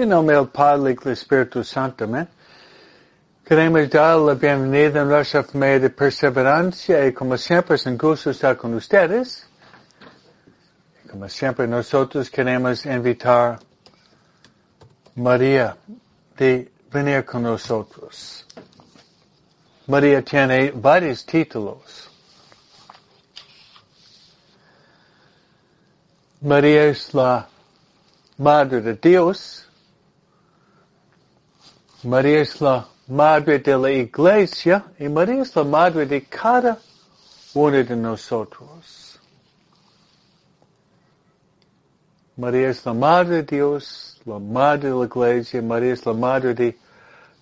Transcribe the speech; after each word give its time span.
En 0.00 0.08
nombre 0.08 0.34
del 0.34 0.48
Padre 0.48 0.92
y 0.92 0.94
del 0.94 1.12
Espíritu 1.12 1.62
Santo, 1.62 2.04
amén. 2.04 2.26
Queremos 3.44 3.90
dar 3.90 4.18
la 4.18 4.32
bienvenida 4.32 5.02
a 5.02 5.04
nuestra 5.04 5.42
familia 5.42 5.78
de 5.78 5.90
perseverancia 5.90 7.06
y 7.06 7.12
como 7.12 7.36
siempre 7.36 7.76
es 7.76 7.84
un 7.84 7.98
gusto 7.98 8.30
estar 8.30 8.56
con 8.56 8.72
ustedes. 8.72 9.46
Como 11.10 11.28
siempre 11.28 11.68
nosotros 11.68 12.30
queremos 12.30 12.86
invitar 12.86 13.56
a 13.56 13.60
María 15.16 15.76
de 16.34 16.72
venir 16.90 17.22
con 17.26 17.42
nosotros. 17.42 18.46
María 19.86 20.22
tiene 20.22 20.70
varios 20.70 21.26
títulos. 21.26 22.08
María 26.40 26.84
es 26.86 27.12
la 27.12 27.46
Madre 28.38 28.80
de 28.80 28.94
Dios. 28.94 29.66
María 32.02 32.40
es 32.40 32.60
la 32.60 32.86
Madre 33.08 33.58
de 33.58 33.76
la 33.76 33.90
Iglesia 33.90 34.84
y 34.98 35.08
María 35.08 35.42
es 35.42 35.54
la 35.54 35.64
Madre 35.64 36.06
de 36.06 36.22
cada 36.22 36.78
uno 37.52 37.84
de 37.84 37.96
nosotros. 37.96 39.18
María 42.36 42.70
es 42.70 42.86
la 42.86 42.94
Madre 42.94 43.42
de 43.42 43.56
Dios, 43.56 44.18
la 44.24 44.38
Madre 44.38 44.88
de 44.88 44.96
la 44.96 45.04
Iglesia, 45.04 45.60
María 45.60 45.92
es 45.92 46.06
la 46.06 46.14
Madre 46.14 46.54
de 46.54 46.78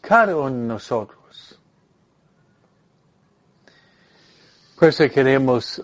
cada 0.00 0.34
uno 0.34 0.50
de 0.50 0.66
nosotros. 0.66 1.56
Por 4.76 4.88
eso 4.88 5.08
queremos 5.08 5.80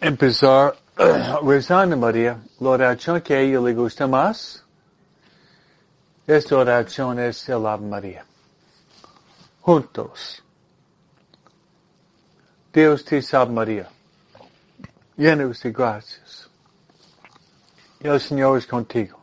empezar 0.00 0.76
rezando 1.42 1.96
María, 1.96 2.38
la 2.60 2.68
oración 2.68 3.20
que 3.22 3.34
a 3.34 3.40
ella 3.40 3.60
le 3.60 3.74
gusta 3.74 4.06
más. 4.06 4.67
Esta 6.28 6.58
oración 6.58 7.18
es 7.20 7.48
el 7.48 7.66
Ave 7.66 7.86
María. 7.86 8.26
Juntos. 9.62 10.42
Dios 12.70 13.02
te 13.02 13.22
salve 13.22 13.54
María. 13.54 13.88
Llena 15.16 15.46
de 15.46 15.72
gracias. 15.72 16.50
El 18.00 18.20
Señor 18.20 18.58
es 18.58 18.66
contigo. 18.66 19.18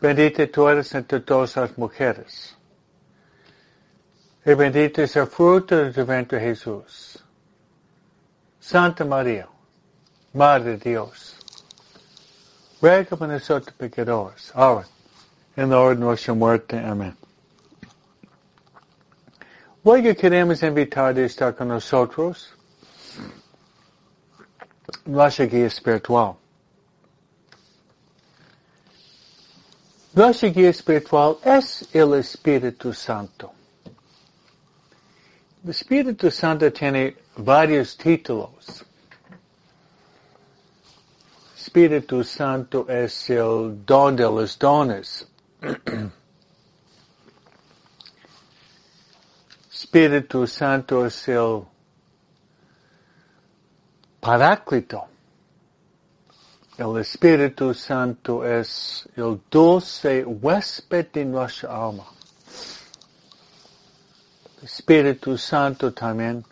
Bendita 0.00 0.50
tú 0.50 0.66
eres 0.66 0.94
entre 0.94 1.20
todas 1.20 1.56
las 1.56 1.76
mujeres. 1.76 2.56
Y 4.46 4.54
bendito 4.54 5.02
es 5.02 5.14
el 5.14 5.26
fruto 5.26 5.76
de 5.76 5.92
tu 5.92 6.06
vientre 6.06 6.40
Jesús. 6.40 7.22
Santa 8.60 9.04
María, 9.04 9.46
Madre 10.32 10.78
de 10.78 10.90
Dios, 10.90 11.33
ruega 12.84 13.16
por 13.16 13.28
nosotros 13.28 13.74
pecadores, 13.78 14.52
ahora, 14.54 14.86
en 15.56 15.70
la 15.70 15.80
hora 15.80 15.94
de 15.94 16.00
nuestra 16.02 16.34
muerte. 16.34 16.78
Amén. 16.78 17.16
Luego 19.82 20.14
queremos 20.14 20.62
invitar 20.62 21.16
a 21.16 21.20
estar 21.22 21.54
con 21.54 21.68
nosotros 21.68 22.52
nuestra 25.06 25.46
guía 25.46 25.66
espiritual. 25.66 26.34
Nuestra 30.12 30.50
guía 30.50 30.68
espiritual 30.68 31.38
es 31.42 31.88
el 31.90 32.12
Espíritu 32.14 32.92
Santo. 32.92 33.50
El 35.64 35.70
Espíritu 35.70 36.30
Santo 36.30 36.70
tiene 36.70 37.16
varios 37.36 37.96
títulos. 37.96 38.84
Espíritu 41.64 42.22
Santo 42.22 42.86
es 42.90 43.30
el 43.30 43.86
don 43.86 44.14
de 44.16 44.24
los 44.24 44.58
dones. 44.58 45.26
Espíritu 49.72 50.46
Santo 50.46 51.06
es 51.06 51.26
el 51.26 51.64
Paráclito. 54.20 55.08
El 56.76 56.98
Espíritu 56.98 57.72
Santo 57.72 58.44
es 58.44 59.08
el 59.16 59.40
dulce 59.50 60.22
huésped 60.22 61.12
de 61.12 61.24
nuestra 61.24 61.74
alma. 61.74 62.04
Espíritu 64.62 65.38
Santo 65.38 65.94
también 65.94 66.44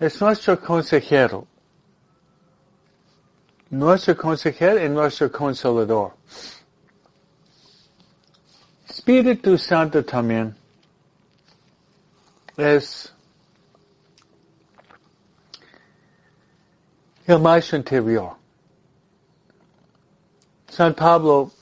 es 0.00 0.20
nuestro 0.20 0.60
consejero. 0.60 1.46
Nuestro 3.70 4.16
consejero 4.16 4.84
y 4.84 4.88
nuestro 4.88 5.30
consolador. 5.30 6.12
Espíritu 8.88 9.56
Santo 9.56 10.04
también 10.04 10.56
es 12.56 13.12
el 17.26 17.38
maestro 17.38 17.78
interior. 17.78 18.36
San 20.68 20.94
Pablo 20.94 21.52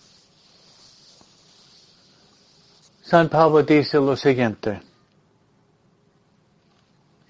San 3.02 3.28
Pablo 3.28 3.62
dice 3.62 3.98
lo 3.98 4.16
siguiente 4.16 4.82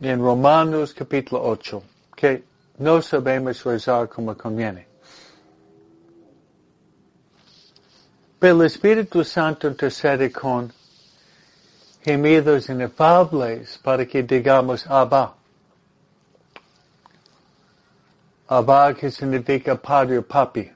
en 0.00 0.20
Romanos 0.20 0.94
capítulo 0.94 1.42
8, 1.44 1.82
que 2.16 2.44
no 2.78 3.02
sabemos 3.02 3.64
rezar 3.64 4.08
como 4.08 4.36
conviene. 4.36 4.86
Pero 8.38 8.60
el 8.60 8.66
Espíritu 8.66 9.24
Santo 9.24 9.66
intercede 9.66 10.30
con 10.30 10.72
gemidos 12.04 12.68
inefables 12.68 13.78
para 13.78 14.06
que 14.06 14.22
digamos 14.22 14.86
Abba. 14.86 15.34
Abba 18.48 18.94
que 18.94 19.10
significa 19.10 19.76
padre 19.76 20.18
o 20.18 20.22
papi. 20.22 20.70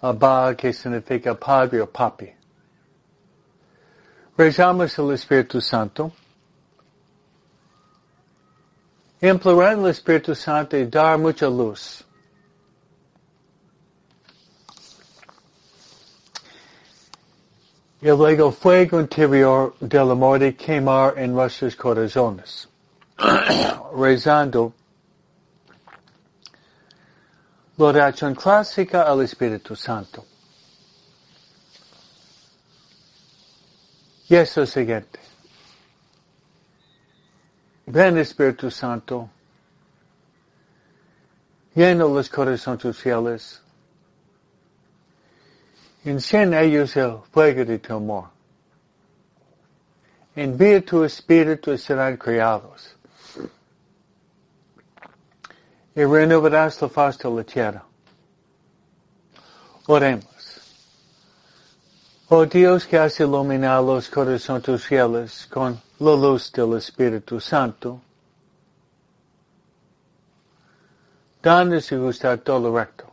Abba 0.00 0.54
que 0.56 0.72
significa 0.72 1.34
padre 1.34 1.82
o 1.82 1.86
papi. 1.86 2.32
Rezamos 4.36 4.98
el 4.98 5.12
Espíritu 5.12 5.60
Santo. 5.60 6.12
Implorar 9.20 9.76
el 9.76 9.86
Espíritu 9.86 10.34
Santo 10.34 10.76
y 10.76 10.86
dar 10.86 11.18
mucha 11.18 11.46
luz. 11.46 12.04
Y 18.00 18.06
luego 18.06 18.52
fuego 18.52 19.00
interior 19.00 19.74
del 19.80 20.12
amor 20.12 20.38
de 20.38 20.54
quemar 20.54 21.18
en 21.18 21.32
nuestros 21.32 21.74
corazones. 21.74 22.68
Rezando 23.96 24.72
la 27.76 27.84
oración 27.86 28.36
clásica 28.36 29.02
al 29.02 29.22
Espíritu 29.22 29.74
Santo. 29.74 30.24
Y 34.28 34.36
es 34.36 34.56
lo 34.56 34.66
siguiente. 34.66 35.27
Ven 37.90 38.18
Espíritu 38.18 38.70
Santo, 38.70 39.30
llena 41.74 42.04
los 42.04 42.28
corazones 42.28 42.98
fieles, 42.98 43.62
enciende 46.04 46.62
ellos 46.62 46.94
el 46.96 47.20
fuego 47.32 47.64
de 47.64 47.78
tu 47.78 47.94
amor. 47.94 48.28
Envía 50.36 50.84
tu 50.84 51.02
Espíritu 51.02 51.72
y 51.72 51.78
serán 51.78 52.18
criados. 52.18 52.94
Y 55.94 56.04
renovarás 56.04 56.82
la 56.82 56.88
faz 56.90 57.16
de 57.16 57.30
la 57.30 57.42
tierra. 57.42 57.84
Oremos. 59.86 60.60
Oh 62.28 62.44
Dios 62.44 62.86
que 62.86 62.98
has 62.98 63.18
iluminado 63.18 63.94
los 63.94 64.10
corazones 64.10 64.84
fieles 64.84 65.46
con 65.46 65.87
la 66.00 66.14
luz 66.14 66.52
del 66.52 66.76
Espíritu 66.76 67.40
Santo, 67.40 68.00
danos 71.42 71.90
y 71.90 71.96
gustar 71.96 72.38
todo 72.38 72.76
recto, 72.76 73.06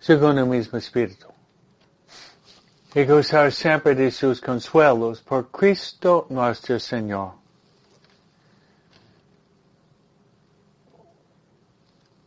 según 0.00 0.38
el 0.38 0.46
mismo 0.46 0.78
Espíritu, 0.78 1.26
y 2.94 3.04
gozar 3.04 3.52
siempre 3.52 3.94
de 3.94 4.10
sus 4.10 4.40
consuelos 4.40 5.20
por 5.20 5.50
Cristo 5.50 6.26
nuestro 6.30 6.80
Señor. 6.80 7.34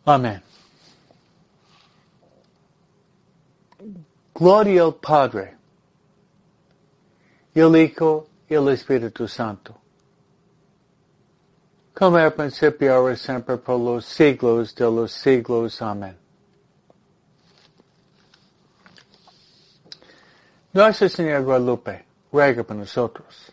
Amén. 0.05 0.41
Gloria 4.33 4.83
al 4.83 4.95
Padre, 4.95 5.58
y 7.53 7.61
al 7.61 7.75
Hijo 7.75 8.27
y 8.47 8.55
al 8.55 8.69
Espíritu 8.69 9.27
Santo. 9.27 9.75
como 11.93 12.15
al 12.15 12.33
principio, 12.33 12.95
ahora 12.95 13.15
siempre, 13.17 13.57
por 13.57 13.77
los 13.77 14.05
siglos 14.05 14.73
de 14.73 14.85
los 14.85 15.11
siglos. 15.11 15.81
Amén. 15.81 16.17
Nuestra 20.71 21.09
Señora 21.09 21.39
Guadalupe, 21.41 22.05
ruega 22.31 22.63
por 22.63 22.77
nosotros. 22.77 23.51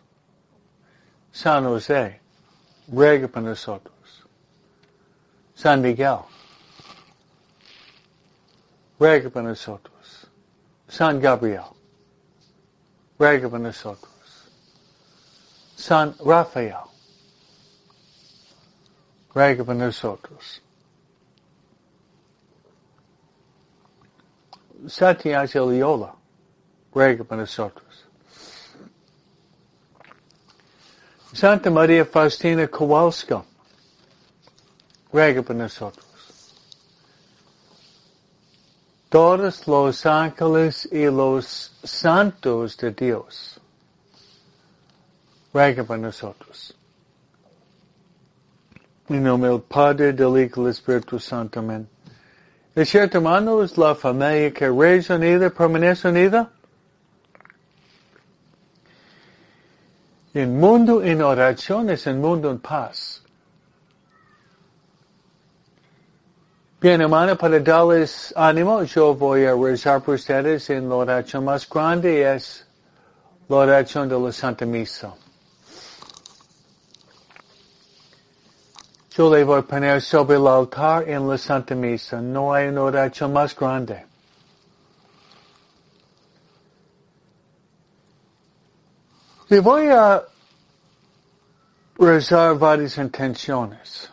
San 1.32 1.64
José, 1.64 2.20
ruega 2.86 3.26
por 3.26 3.42
nosotros. 3.42 3.94
San 5.54 5.80
Miguel, 5.80 6.18
ruega 9.00 9.28
por 9.28 9.42
nosotros. 9.42 10.28
San 10.86 11.18
Gabriel, 11.18 11.75
ruega 13.18 13.48
por 13.48 13.60
nosotros. 13.60 14.10
San 15.76 16.14
Rafael, 16.18 16.88
ruega 19.34 19.64
por 19.64 19.76
nosotros. 19.76 20.62
Santiago 24.88 25.66
Loyola, 25.66 26.14
ruega. 26.92 27.24
Santa 31.32 31.70
María 31.70 32.04
Faustina 32.04 32.66
Kowalska, 32.66 33.44
ruega 35.12 35.42
por. 35.42 36.05
Todos 39.08 39.66
los 39.68 40.04
ángeles 40.04 40.88
y 40.90 41.04
los 41.04 41.72
santos 41.84 42.76
de 42.76 42.90
Dios, 42.90 43.60
ruega 45.52 45.84
por 45.84 45.98
nosotros. 45.98 46.76
En 49.08 49.22
nombre 49.22 49.50
del 49.50 49.60
Padre, 49.60 50.12
del 50.12 50.36
Hijo 50.38 50.60
y 50.60 50.64
del 50.64 50.70
Espíritu 50.70 51.20
Santo. 51.20 51.60
Amén. 51.60 51.88
Es 52.74 52.90
cierto, 52.90 53.18
hermanos, 53.18 53.78
la 53.78 53.94
familia 53.94 54.52
que 54.52 54.68
reza 54.68 55.14
unida 55.14 55.48
permanece 55.50 56.08
unida. 56.08 56.50
El 60.34 60.48
mundo 60.48 61.02
en 61.02 61.22
oración 61.22 61.88
es 61.88 62.06
el 62.06 62.16
mundo 62.16 62.50
en 62.50 62.58
paz. 62.58 63.22
Bien, 66.86 67.00
hermano, 67.00 67.36
para 67.36 67.58
darles 67.58 68.32
ánimo, 68.36 68.84
yo 68.84 69.12
voy 69.12 69.44
a 69.44 69.56
rezar 69.56 70.00
por 70.02 70.14
ustedes 70.14 70.70
en 70.70 70.88
la 70.88 70.94
oración 70.94 71.44
más 71.44 71.68
grande, 71.68 72.32
es 72.32 72.64
la 73.48 73.56
oración 73.56 74.08
de 74.08 74.16
la 74.16 74.30
Santa 74.30 74.64
Misa. 74.64 75.12
Yo 79.10 79.34
le 79.34 79.42
voy 79.42 79.58
a 79.58 79.62
poner 79.62 80.00
sobre 80.00 80.36
el 80.36 80.46
altar 80.46 81.08
en 81.08 81.28
la 81.28 81.36
Santa 81.36 81.74
Misa. 81.74 82.20
No 82.20 82.54
hay 82.54 82.68
una 82.68 82.82
oración 82.82 83.32
más 83.32 83.56
grande. 83.56 84.06
Y 89.50 89.58
voy 89.58 89.88
a 89.88 90.22
rezar 91.98 92.56
varias 92.56 92.96
intenciones. 92.96 94.08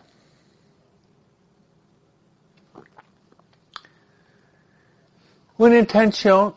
Una 5.55 5.77
intención 5.77 6.55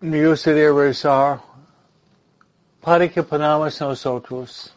me 0.00 0.28
gustaría 0.28 0.70
rezar 0.70 1.40
para 2.82 3.08
que 3.08 3.22
podamos 3.22 3.80
nosotros 3.80 4.70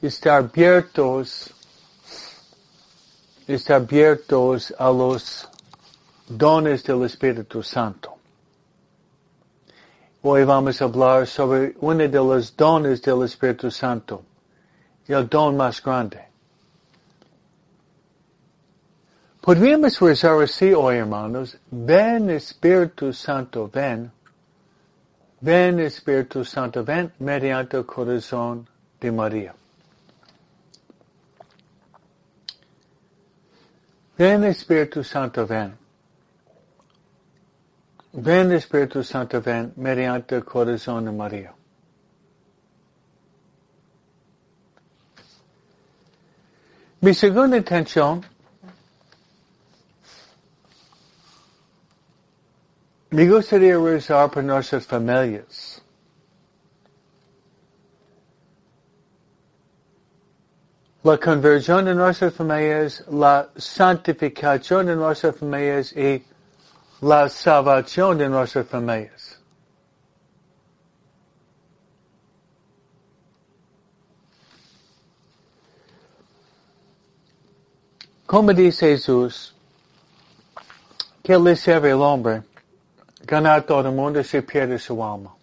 estar 0.00 0.44
abiertos, 0.44 1.52
estar 3.48 3.82
abiertos 3.82 4.72
a 4.78 4.92
los 4.92 5.48
dones 6.28 6.84
del 6.84 7.02
Espíritu 7.02 7.64
Santo. 7.64 8.14
Hoy 10.22 10.44
vamos 10.44 10.80
a 10.80 10.84
hablar 10.84 11.26
sobre 11.26 11.74
uno 11.80 12.06
de 12.06 12.08
los 12.08 12.56
dones 12.56 13.02
del 13.02 13.24
Espíritu 13.24 13.72
Santo, 13.72 14.22
el 15.08 15.28
don 15.28 15.56
más 15.56 15.82
grande. 15.82 16.35
Podríamos 19.46 20.00
rezar 20.00 20.42
así 20.42 20.74
hoy, 20.74 20.96
hermanos, 20.96 21.56
ven 21.70 22.30
Espíritu 22.30 23.12
Santo, 23.12 23.70
ven, 23.72 24.10
ven 25.40 25.78
Espíritu 25.78 26.44
Santo, 26.44 26.82
ven 26.82 27.12
mediante 27.20 27.76
el 27.76 27.86
corazón 27.86 28.68
de 28.98 29.12
María. 29.12 29.54
Ven 34.18 34.42
Espíritu 34.42 35.04
Santo, 35.04 35.46
ven. 35.46 35.78
Ven 38.14 38.50
Espíritu 38.50 39.04
Santo, 39.04 39.40
ven 39.40 39.72
mediante 39.76 40.34
el 40.34 40.44
corazón 40.44 41.04
de 41.04 41.12
María. 41.12 41.54
Mi 47.00 47.14
segunda 47.14 47.56
intención 47.56 48.24
me 53.16 53.26
gustaría 53.26 53.78
rezar 53.78 54.30
por 54.30 54.44
nuestras 54.44 54.84
familias. 54.84 55.80
La 61.02 61.16
conversión 61.16 61.86
de 61.86 61.94
nuestras 61.94 62.34
familias, 62.34 63.02
la 63.08 63.48
santificación 63.56 64.84
de 64.84 64.96
nuestras 64.96 65.34
familias 65.34 65.94
y 65.96 66.22
la 67.00 67.30
salvación 67.30 68.18
de 68.18 68.28
nuestras 68.28 68.66
familias. 68.66 69.40
Como 78.26 78.52
dice 78.52 78.88
Jesús, 78.88 79.54
que 81.22 81.38
le 81.38 81.56
sirve 81.56 81.92
el 81.92 82.02
hombre 82.02 82.42
ganar 83.26 83.62
todo 83.64 83.88
el 83.88 83.94
mundo 83.94 84.22
si 84.22 84.40
pierde 84.40 84.78
su 84.78 85.02
alma. 85.02 85.34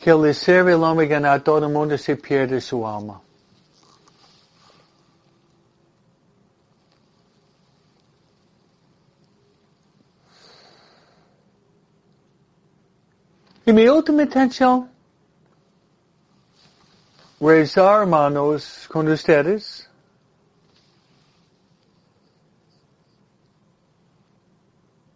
Que 0.00 0.14
le 0.14 0.32
sirve 0.32 0.72
el 0.72 0.82
hombre 0.84 1.06
ganar 1.08 1.40
todo 1.42 1.66
el 1.66 1.72
mundo 1.72 1.98
si 1.98 2.14
pierde 2.14 2.60
su 2.60 2.86
alma. 2.86 3.20
Y 13.66 13.72
mi 13.72 13.88
última 13.88 14.22
intención, 14.22 14.90
rezar 17.40 18.02
hermanos 18.02 18.86
con 18.92 19.08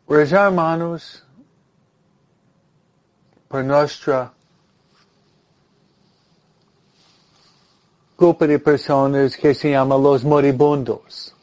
ustedes, 0.09 0.31
rezar 0.31 0.47
hermanos 0.47 1.23
por 3.49 3.65
nuestra 3.65 4.33
grupo 8.17 8.47
de 8.47 8.59
personas 8.59 9.37
que 9.37 9.55
se 9.55 9.71
llama 9.71 9.97
los 9.97 10.25
moribundos. 10.25 11.35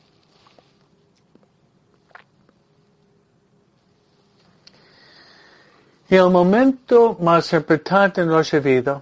El 6.09 6.29
momento 6.29 7.17
más 7.19 7.51
importante 7.53 8.21
en 8.21 8.27
nuestra 8.27 8.59
vida 8.59 9.01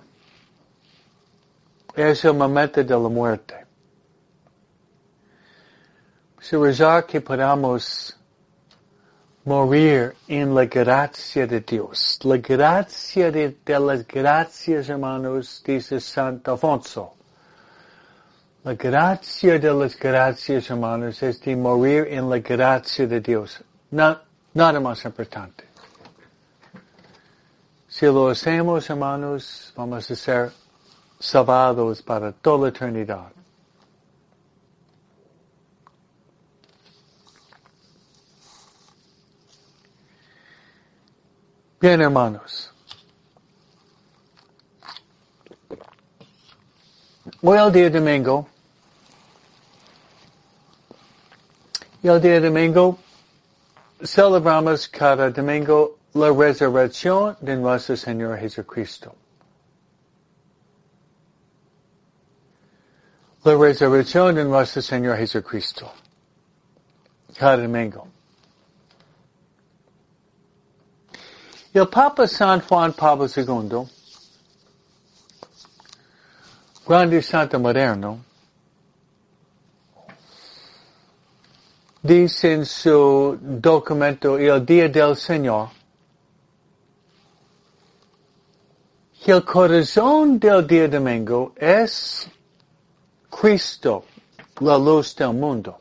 es 1.95 2.23
el 2.25 2.33
momento 2.33 2.83
de 2.83 2.89
la 2.89 3.09
muerte. 3.09 3.65
Se 6.39 6.57
rezar 6.57 7.05
que 7.05 7.21
podamos 7.21 8.17
morir 9.45 10.15
en 10.27 10.55
la 10.55 10.65
gracia 10.65 11.45
de 11.45 11.61
Dios. 11.61 12.19
La 12.23 12.37
gracia 12.37 13.31
de, 13.31 13.55
las 13.65 14.07
gracias, 14.07 14.89
hermanos, 14.89 15.61
dice 15.65 15.99
Santo 15.99 16.53
Alfonso. 16.53 17.13
La 18.63 18.75
gracia 18.75 19.59
de 19.59 19.73
las 19.73 19.97
gracias, 19.97 20.69
hermanos, 20.69 21.21
es 21.21 21.41
de 21.41 21.55
morir 21.55 22.07
en 22.09 22.29
la 22.29 22.39
gracia 22.39 23.05
de 23.05 23.19
Dios. 23.19 23.61
Na, 23.91 24.21
nada 24.53 24.79
más 24.79 25.03
importante. 25.03 25.65
Si 27.89 28.05
lo 28.05 28.29
hacemos, 28.29 28.89
hermanos, 28.89 29.73
vamos 29.75 30.09
a 30.09 30.15
ser 30.15 30.51
salvados 31.19 32.01
para 32.01 32.31
toda 32.31 32.63
la 32.63 32.69
eternidad. 32.69 33.42
Bien, 41.83 41.99
hermanos. 41.99 42.71
Voy 47.41 47.57
al 47.57 47.73
día 47.73 47.89
domingo. 47.89 48.47
Y 52.01 52.07
el 52.07 52.21
día 52.21 52.39
domingo 52.39 52.97
celebramos 54.01 54.87
cada 54.87 55.29
domingo 55.29 55.97
la 56.13 56.31
resurrección 56.31 57.35
de 57.41 57.57
nuestro 57.57 57.97
Señor 57.97 58.39
Jesucristo. 58.39 59.13
La 63.43 63.57
resurrección 63.57 64.35
de 64.35 64.45
nuestro 64.45 64.81
Señor 64.81 65.17
Jesucristo. 65.17 65.91
Cada 67.37 67.57
domingo. 67.57 68.07
El 71.73 71.87
Papa 71.87 72.27
San 72.27 72.61
Juan 72.61 72.93
Pablo 72.93 73.25
II, 73.25 73.87
grande 76.85 77.21
santo 77.23 77.59
moderno, 77.59 78.19
dice 82.03 82.53
en 82.53 82.65
su 82.67 83.39
documento 83.41 84.37
El 84.37 84.63
Día 84.63 84.87
del 84.87 85.15
Señor, 85.15 85.69
que 89.23 89.31
el 89.31 89.43
corazón 89.43 90.37
del 90.37 90.67
día 90.67 90.87
domingo 90.87 91.53
es 91.55 92.29
Cristo, 93.31 94.05
la 94.59 94.77
luz 94.77 95.15
del 95.15 95.33
mundo. 95.33 95.79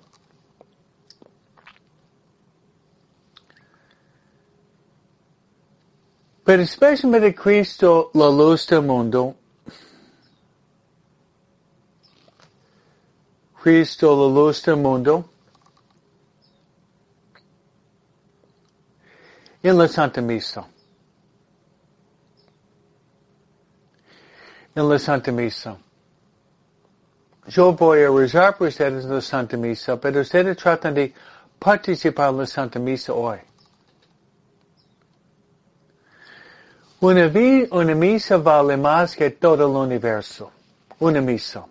Pero 6.45 6.63
especialmente 6.63 7.35
Cristo, 7.35 8.11
la 8.15 8.27
del 8.27 8.83
mundo, 8.83 9.37
Cristo, 13.63 14.29
la 14.29 14.53
del 14.53 14.77
mundo, 14.77 15.31
en 19.63 19.79
la 19.79 19.87
Santa 19.87 20.21
Misa. 20.21 20.67
En 24.75 24.89
la 24.89 24.99
Santa 24.99 25.31
Misa. 25.31 25.79
Yo 27.47 27.73
voy 27.73 28.03
a 28.03 28.11
rezar 28.11 28.57
por 28.57 28.67
ustedes 28.67 29.05
en 29.05 29.15
la 29.15 29.21
Santa 29.21 29.57
Misa, 29.57 30.01
pero 30.01 30.21
ustedes 30.21 30.57
tratan 30.57 30.95
de 30.95 31.15
participar 31.59 32.31
en 32.31 32.39
la 32.39 32.47
Santa 32.47 32.81
Misa 32.81 33.13
hoy. 33.13 33.39
Una, 37.03 37.27
vi, 37.27 37.67
una 37.73 37.97
misa 37.97 38.37
vale 38.37 38.77
más 38.77 39.17
que 39.17 39.31
todo 39.31 39.67
el 39.67 39.75
universo. 39.75 40.53
Una 41.01 41.21
misa. 41.21 41.65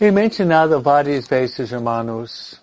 He 0.00 0.10
mencionado 0.10 0.82
varias 0.82 1.28
veces, 1.28 1.70
hermanos, 1.70 2.60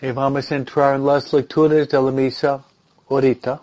y 0.00 0.10
vamos 0.10 0.50
a 0.50 0.56
entrar 0.56 0.94
en 0.94 1.04
las 1.04 1.30
lecturas 1.34 1.86
de 1.86 2.02
la 2.02 2.10
misa 2.10 2.64
ahorita. 3.10 3.60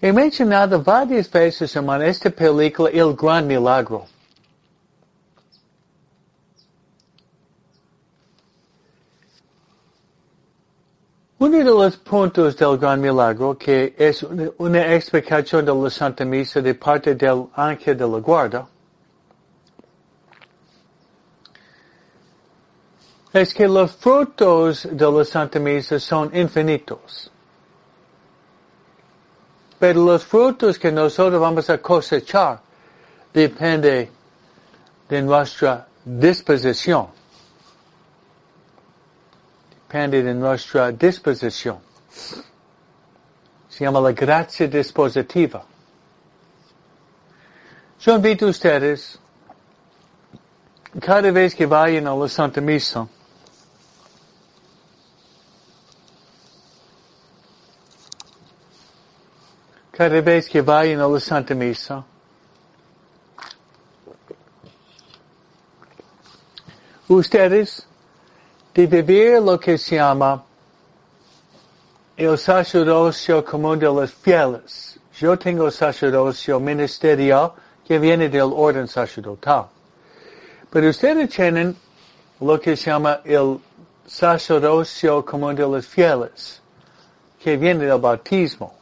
He 0.00 0.12
mencionado 0.12 0.80
varias 0.84 1.28
veces, 1.28 1.74
hermano, 1.74 2.04
esta 2.04 2.30
película, 2.30 2.90
El 2.90 3.16
Gran 3.16 3.44
Milagro. 3.44 4.06
Uno 11.40 11.56
de 11.56 11.64
los 11.64 11.96
puntos 11.96 12.56
del 12.56 12.76
Gran 12.78 13.00
Milagro, 13.00 13.56
que 13.56 13.94
es 13.96 14.24
una 14.24 14.92
explicación 14.92 15.64
de 15.64 15.72
la 15.72 15.88
Santa 15.88 16.24
Misa 16.24 16.60
de 16.60 16.74
parte 16.74 17.14
del 17.14 17.46
ángel 17.54 17.96
de 17.96 18.08
la 18.08 18.18
guarda, 18.18 18.66
es 23.32 23.54
que 23.54 23.68
los 23.68 23.92
frutos 23.92 24.88
de 24.90 25.12
la 25.12 25.24
Santa 25.24 25.60
Misa 25.60 26.00
son 26.00 26.34
infinitos. 26.34 27.30
Pero 29.78 30.04
los 30.04 30.24
frutos 30.24 30.76
que 30.76 30.90
nosotros 30.90 31.40
vamos 31.40 31.70
a 31.70 31.78
cosechar 31.78 32.60
depende 33.32 34.10
de 35.08 35.22
nuestra 35.22 35.86
disposición 36.04 37.17
depende 39.88 40.22
de 40.22 40.34
nuestra 40.34 40.92
disposición. 40.92 41.78
Se 43.70 43.84
llama 43.84 44.00
la 44.00 44.12
gracia 44.12 44.68
dispositiva. 44.68 45.64
Yo 47.98 48.14
invito 48.14 48.46
a 48.46 48.50
ustedes, 48.50 49.18
cada 51.00 51.30
vez 51.32 51.54
que 51.54 51.64
vayan 51.64 52.06
a 52.06 52.14
la 52.14 52.28
Santa 52.28 52.60
Misa, 52.60 53.08
cada 59.90 60.20
vez 60.20 60.50
que 60.50 60.60
vayan 60.60 61.00
a 61.00 61.08
la 61.08 61.18
Santa 61.18 61.54
Misa, 61.54 62.04
ustedes 67.08 67.87
de 68.78 68.86
vivir 68.86 69.40
lo 69.40 69.58
que 69.58 69.76
se 69.76 69.96
llama 69.96 70.44
el 72.16 72.38
sacerdocio 72.38 73.44
común 73.44 73.76
de 73.76 73.86
los 73.86 74.12
fieles. 74.12 75.00
Yo 75.18 75.36
tengo 75.36 75.68
sacerdocio 75.68 76.60
ministerial 76.60 77.54
que 77.84 77.98
viene 77.98 78.28
del 78.28 78.52
orden 78.54 78.86
sacerdotal. 78.86 79.66
Pero 80.70 80.90
ustedes 80.90 81.28
tienen 81.30 81.74
lo 82.38 82.60
que 82.60 82.76
se 82.76 82.90
llama 82.90 83.20
el 83.24 83.58
sacerdocio 84.06 85.24
común 85.24 85.56
de 85.56 85.66
los 85.66 85.84
fieles, 85.84 86.62
que 87.42 87.56
viene 87.56 87.84
del 87.84 87.98
bautismo. 87.98 88.74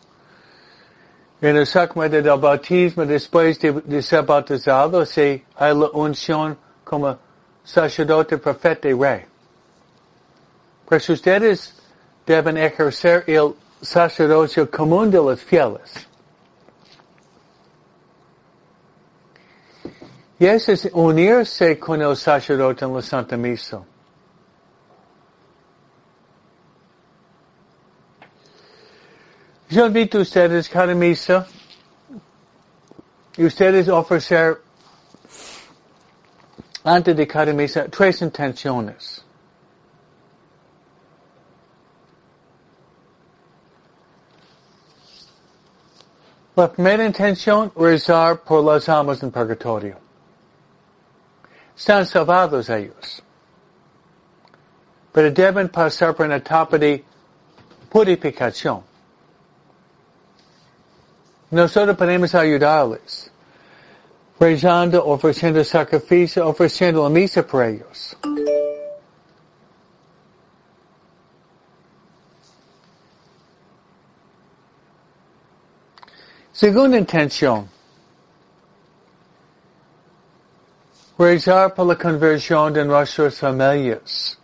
En 1.41 1.57
el 1.57 1.67
sacramento 1.67 2.21
del 2.21 2.39
bautismo, 2.39 3.07
después 3.07 3.59
de, 3.61 3.73
de 3.73 4.03
ser 4.03 4.25
bautizado, 4.25 5.07
se 5.07 5.45
hay 5.57 5.75
la 5.75 5.89
unción 5.95 6.59
como 6.85 7.17
sacerdote, 7.65 8.37
profeta 8.37 8.89
y 8.89 8.93
rey. 8.93 9.25
Pues 10.87 11.09
ustedes 11.09 11.75
deben 12.25 12.57
ejercer 12.57 13.25
el 13.27 13.55
sacerdocio 13.83 14.71
común 14.71 15.11
de 15.11 15.19
los 15.19 15.41
fieles. 15.41 16.07
Y 20.39 20.47
eso 20.47 20.73
es 20.73 20.89
unirse 20.93 21.79
con 21.79 22.03
el 22.03 22.17
sacerdote 22.17 22.85
en 22.85 22.95
la 22.95 23.03
Santa 23.03 23.37
Misa. 23.37 23.83
Yo 29.69 29.87
invito 29.87 30.19
a 30.19 30.21
ustedes 30.21 30.69
cada 30.69 30.95
misa 30.95 31.45
y 33.37 33.45
ustedes 33.45 33.89
ofrecer 33.89 34.61
antes 36.85 37.17
de 37.17 37.27
cada 37.27 37.53
misa 37.53 37.87
tres 37.89 38.23
intenciones. 38.23 39.26
La 46.57 46.73
primera 46.73 47.05
intención, 47.05 47.71
rezar 47.77 48.39
por 48.39 48.65
las 48.65 48.89
almas 48.89 49.23
en 49.23 49.31
purgatorio. 49.31 49.99
Están 51.77 52.07
salvados 52.07 52.71
ellos. 52.71 53.23
Pero 55.13 55.31
deben 55.31 55.69
pasar 55.69 56.15
por 56.15 56.25
una 56.25 56.37
etapa 56.37 56.79
de 56.79 57.05
purificación. 57.91 58.83
Nosotros 61.51 61.95
podemos 61.95 62.35
ayudarles. 62.35 63.31
Rezando, 64.41 65.05
ofreciendo 65.07 65.63
sacrificio, 65.63 66.49
ofreciendo 66.49 67.03
la 67.03 67.11
misa 67.11 67.47
por 67.47 67.65
ellos. 67.65 68.17
Segunda 76.57 76.97
intención. 76.97 77.69
Rezar 81.19 81.75
por 81.75 81.87
la 81.87 81.97
conversión 81.97 82.73
de 82.73 82.83
nuestras 82.83 83.39
familias. 83.39 84.39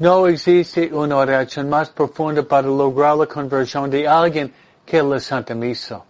No 0.00 0.26
existe 0.26 0.92
una 0.92 1.16
oración 1.16 1.70
más 1.70 1.90
profunda 1.90 2.42
para 2.42 2.66
lograr 2.66 3.18
la 3.18 3.26
conversión 3.26 3.88
de 3.88 4.08
alguien 4.08 4.52
que 4.84 5.00
la 5.00 5.20
Santa 5.20 5.54
Misa. 5.54 6.02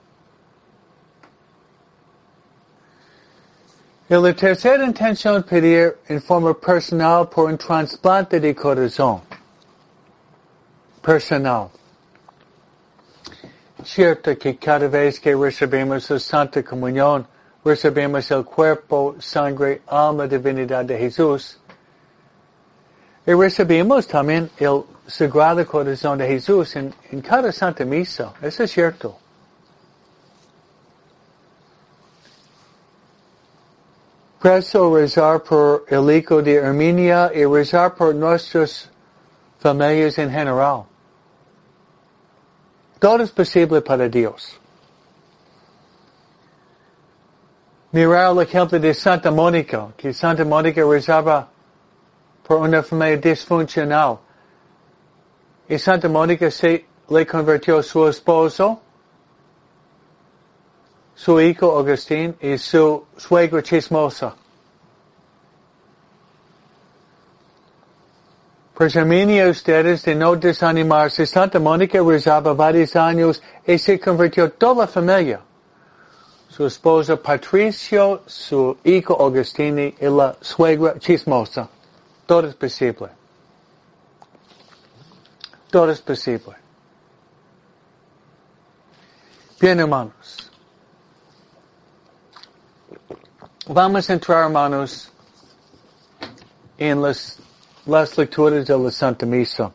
Y 4.09 4.15
la 4.15 4.35
tercera 4.35 4.83
intención 4.87 5.43
pedir 5.43 5.99
en 6.09 6.23
forma 6.23 6.55
personal 6.55 7.29
por 7.29 7.51
un 7.51 7.59
trasplante 7.59 8.41
de 8.41 8.55
corazón. 8.55 9.21
personal. 11.03 11.82
Cierto 13.85 14.37
que 14.39 14.57
cada 14.57 14.89
vez 14.89 15.19
que 15.19 15.35
recibimos 15.35 16.09
la 16.11 16.19
Santa 16.19 16.63
Comunión, 16.63 17.27
recibimos 17.65 18.31
el 18.31 18.45
cuerpo, 18.45 19.17
sangre, 19.19 19.83
alma, 19.87 20.27
divinidad 20.27 20.85
de 20.85 20.99
Jesús. 20.99 21.59
Y 23.27 23.33
recibimos 23.33 24.07
también 24.07 24.51
el 24.59 24.83
Sagrado 25.07 25.67
Corazón 25.67 26.19
de 26.19 26.27
Jesús 26.27 26.77
en, 26.77 26.93
cada 27.23 27.53
Santa 27.53 27.85
Misa. 27.85 28.33
Eso 28.41 28.65
es 28.65 28.71
cierto. 28.71 29.17
Preso 34.41 34.97
rezar 34.97 35.43
por 35.43 35.85
el 35.89 36.11
hijo 36.11 36.43
de 36.43 36.65
Armenia 36.65 37.31
y 37.33 37.45
rezar 37.45 37.95
por 37.95 38.15
nuestras 38.15 38.91
familias 39.61 40.19
en 40.19 40.31
general. 40.31 40.85
Todo 43.03 43.25
es 43.25 43.33
posible 43.33 43.81
para 43.81 44.09
Dios. 44.09 44.61
Mirar 47.91 48.31
el 48.31 48.43
ejemplo 48.43 48.79
de 48.79 48.95
Santa 48.95 49.29
Mónica, 49.33 49.89
que 49.97 50.13
Santa 50.13 50.45
Mónica 50.45 50.85
rezaba 50.85 51.49
por 52.47 52.59
una 52.59 52.81
familia 52.81 53.17
disfuncional. 53.17 54.21
Y 55.69 55.79
Santa 55.81 56.09
Mónica 56.09 56.49
se 56.49 56.87
le 57.09 57.27
convirtió 57.27 57.83
su 57.83 58.07
esposo, 58.07 58.81
su 61.17 61.41
hijo 61.41 61.77
Agustín 61.77 62.37
y 62.41 62.57
su 62.57 63.05
suegro 63.17 63.63
chismosa. 63.63 64.37
Presumiendo 68.75 69.51
ustedes 69.51 70.03
de 70.03 70.15
no 70.15 70.35
desanimarse, 70.35 71.27
Santa 71.27 71.59
Mónica 71.59 72.01
rezaba 72.03 72.55
varios 72.55 72.97
años 72.97 73.43
y 73.67 73.77
se 73.79 74.01
convirtió 74.01 74.51
toda 74.53 74.87
la 74.87 74.87
familia. 74.87 75.41
Su 76.49 76.67
esposa 76.67 77.17
Patricio, 77.17 78.23
su 78.27 78.77
hijo 78.85 79.15
Agustini 79.25 79.95
y 80.01 80.07
la 80.07 80.37
suegra 80.41 80.99
chismosa. 80.99 81.69
Todo 82.27 82.49
es 82.49 82.55
posible. 82.55 83.09
Todo 85.71 85.91
es 85.91 86.01
posible. 86.01 86.57
Bien, 89.61 89.81
hermanos. 89.81 90.51
Vamos 93.67 94.11
a 94.11 94.13
entrar, 94.13 94.45
hermanos, 94.45 95.13
en 96.77 97.01
las 97.01 97.39
las 97.87 98.17
lecturas 98.17 98.67
de 98.67 98.79
la 98.79 98.91
Santa 98.91 99.27
Misa. 99.27 99.73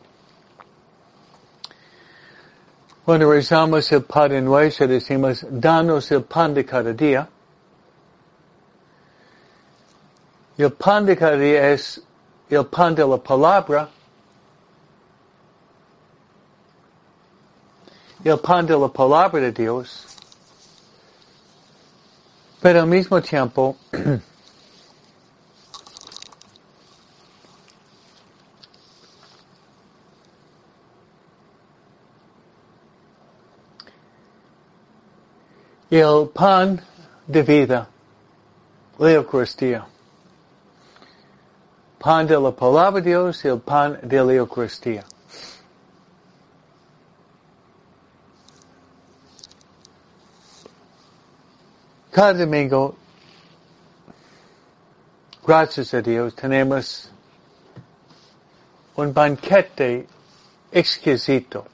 Cuando 3.04 3.30
rezamos 3.30 3.90
el 3.92 4.02
Padre 4.02 4.40
Nuestro 4.40 4.86
decimos, 4.86 5.44
danos 5.48 6.10
el 6.10 6.24
pan 6.24 6.54
de 6.54 6.64
cada 6.64 6.92
día. 6.92 7.28
El 10.58 10.72
pan 10.72 11.06
de 11.06 11.16
cada 11.16 11.36
día 11.36 11.70
es 11.70 12.02
el 12.50 12.66
pan 12.66 12.94
de 12.94 13.06
la 13.06 13.16
palabra. 13.16 13.88
El 18.24 18.38
pan 18.40 18.66
de 18.66 18.76
la 18.76 18.88
palabra 18.88 19.40
de 19.40 19.52
Dios. 19.52 20.06
Pero 22.60 22.80
al 22.80 22.88
mismo 22.88 23.22
tiempo, 23.22 23.76
el 35.90 36.28
pan 36.28 36.80
de 37.26 37.42
vida, 37.42 37.88
la 38.98 39.10
Eucaristía. 39.10 39.86
Pan 41.98 42.26
de 42.26 42.38
la 42.38 42.50
palabra 42.52 43.00
Dios 43.00 43.44
el 43.44 43.58
pan 43.58 43.98
de 44.02 44.22
la 44.22 44.34
Eucaristía. 44.34 45.04
Cada 52.10 52.34
domingo, 52.34 52.96
gracias 55.46 55.94
a 55.94 56.02
Dios, 56.02 56.34
tenemos 56.34 57.10
un 58.96 59.12
banquete 59.14 60.06
exquisito. 60.72 61.64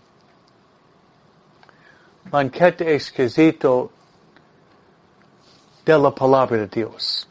Banquete 2.30 2.94
exquisito 2.94 3.93
de 5.84 5.98
la 5.98 6.10
palabra 6.10 6.56
de 6.58 6.66
Dios. 6.66 7.26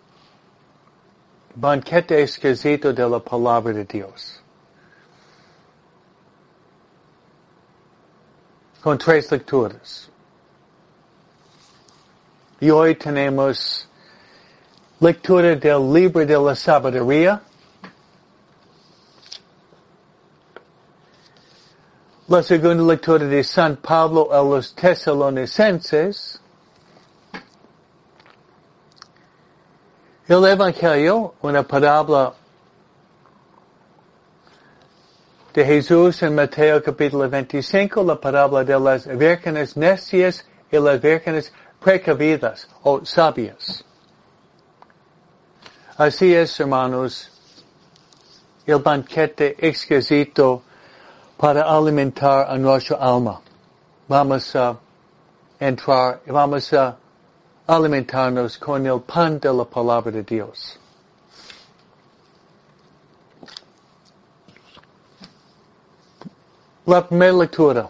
Banquete 1.55 2.21
exquisito 2.21 2.93
de 2.93 3.07
la 3.07 3.19
palabra 3.19 3.73
de 3.73 3.85
Dios. 3.85 4.41
Con 8.81 8.97
tres 8.97 9.31
lecturas. 9.31 10.09
Y 12.59 12.69
hoy 12.69 12.95
tenemos 12.95 13.87
lectura 14.99 15.55
del 15.55 15.91
libro 15.93 16.25
de 16.25 16.37
la 16.37 16.55
sabiduría. 16.55 17.41
La 22.27 22.41
segunda 22.41 22.83
lectura 22.83 23.25
de 23.25 23.43
San 23.43 23.75
Pablo 23.77 24.31
a 24.31 24.41
los 24.41 24.73
tesalonicenses. 24.73 26.42
El 30.25 30.45
Evangelio, 30.45 31.33
una 31.41 31.63
parábola 31.63 32.33
de 35.53 35.65
Jesús 35.65 36.23
en 36.23 36.33
Mateo 36.33 36.81
capítulo 36.81 37.29
25, 37.29 38.01
la 38.03 38.15
parábola 38.15 38.63
de 38.63 38.79
las 38.79 39.05
vírgenes 39.05 39.75
necias 39.75 40.45
y 40.71 40.79
las 40.79 41.01
vírgenes 41.01 41.51
precavidas 41.81 42.69
o 42.83 43.03
sabias. 43.03 43.83
Así 45.97 46.33
es, 46.33 46.57
hermanos, 46.57 47.29
el 48.65 48.79
banquete 48.79 49.57
exquisito 49.59 50.63
para 51.35 51.63
alimentar 51.63 52.49
a 52.49 52.57
nuestra 52.57 52.95
alma. 52.95 53.41
Vamos 54.07 54.55
a 54.55 54.77
entrar, 55.59 56.21
vamos 56.27 56.71
a 56.71 56.97
alimentarnos 57.67 58.57
con 58.57 58.85
el 58.85 59.01
pan 59.01 59.39
de 59.39 59.53
la 59.53 59.63
palabra 59.63 60.11
de 60.11 60.23
Dios. 60.23 60.77
La 66.85 67.07
primera 67.07 67.31
lectura. 67.31 67.89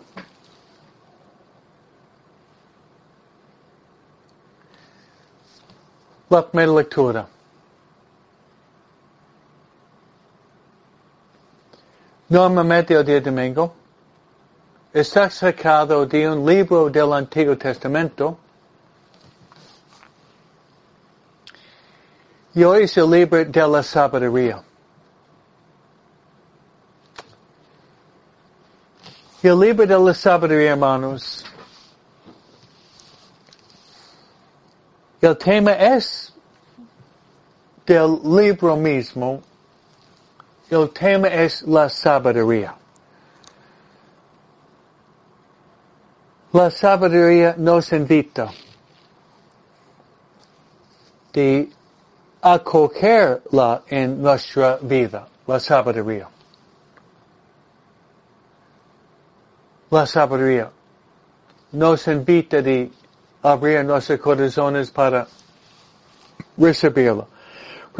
La 6.29 6.47
primera 6.47 6.71
lectura. 6.73 7.27
Normalmente 12.29 12.93
el 12.93 13.03
día 13.05 13.21
domingo 13.21 13.73
está 14.91 15.29
sacado 15.29 16.05
de 16.05 16.29
un 16.29 16.45
libro 16.45 16.89
del 16.89 17.13
Antiguo 17.13 17.57
Testamento 17.57 18.37
Y 22.55 22.61
es 22.61 22.97
el 22.97 23.09
libro 23.09 23.43
de 23.43 23.67
la 23.67 23.81
sabiduría. 23.81 24.63
El 29.41 29.59
libro 29.59 29.87
de 29.87 29.99
la 29.99 30.13
sabiduría, 30.13 30.71
hermanos, 30.71 31.43
el 35.19 35.37
tema 35.37 35.71
es 35.71 36.31
del 37.85 38.19
libro 38.23 38.77
mismo, 38.77 39.41
el 40.69 40.89
tema 40.91 41.27
es 41.29 41.63
la 41.63 41.89
sabiduría. 41.89 42.75
La 46.51 46.69
sabiduría 46.69 47.55
nos 47.57 47.91
invita 47.91 48.51
de 51.33 51.69
acogerla 52.43 53.83
en 53.87 54.21
nuestra 54.21 54.77
vida, 54.81 55.27
la 55.47 55.59
sabiduría. 55.59 56.27
La 59.89 60.05
sabiduría 60.05 60.69
nos 61.71 62.07
invita 62.07 62.61
de 62.61 62.91
abrir 63.41 63.85
nuestros 63.85 64.19
corazones 64.19 64.91
para 64.91 65.25
recibirla. 66.57 67.25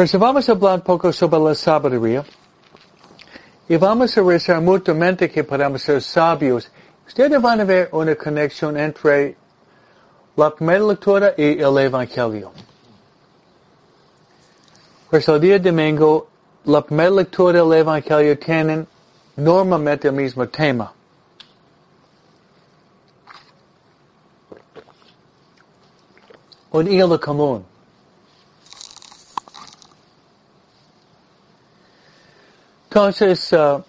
Si 0.06 0.18
vamos 0.18 0.50
a 0.50 0.52
hablar 0.52 0.76
un 0.76 0.82
poco 0.82 1.14
sobre 1.14 1.40
la 1.40 1.56
sabiduría, 1.56 2.26
y 3.70 3.78
vamos 3.78 4.18
a 4.18 4.22
rezar 4.22 4.62
mutuamente 4.62 5.30
que 5.30 5.44
podamos 5.44 5.82
ser 5.82 6.02
sabios. 6.02 6.70
Ustedes 7.08 7.42
van 7.42 7.62
a 7.62 7.64
ver 7.64 7.90
una 7.94 8.14
conexión 8.16 8.78
entre 8.78 9.38
la 10.36 10.54
primera 10.54 10.84
lectura 10.84 11.34
y 11.38 11.62
el 11.62 11.78
Evangelio. 11.78 12.52
Día 15.13 15.60
domingo, 15.60 16.28
la 16.65 16.82
primera 16.82 17.12
lectura 17.12 17.60
del 17.62 17.71
Evangelio 17.71 18.36
tienen 18.39 18.88
normalmente 19.36 20.08
el 20.08 20.15
mismo 20.15 20.49
tema. 20.49 20.91
Un 26.71 26.88
hilo 26.88 27.19
común. 27.19 27.63
Entonces, 32.89 33.54
uh, 33.54 33.84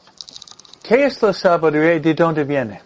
¿qué 0.82 1.06
es 1.06 1.22
la 1.22 1.32
sabiduría 1.32 1.94
y 1.94 2.00
de 2.00 2.12
dónde 2.12 2.44
viene? 2.44 2.83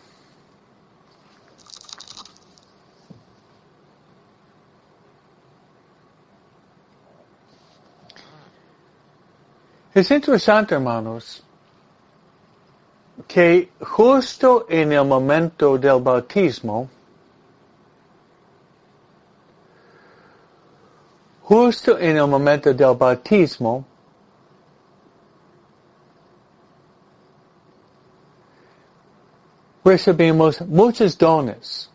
Es 9.99 10.13
interesante, 10.13 10.77
hermanos, 10.77 11.43
que 13.27 13.73
justo 13.81 14.65
en 14.69 14.93
el 14.93 15.05
momento 15.05 15.77
del 15.77 16.01
bautismo, 16.01 16.89
justo 21.43 21.99
en 21.99 22.17
el 22.17 22.29
momento 22.29 22.73
del 22.73 22.95
bautismo, 22.95 23.85
recibimos 29.85 30.61
muchos 30.61 31.19
dones. 31.19 31.91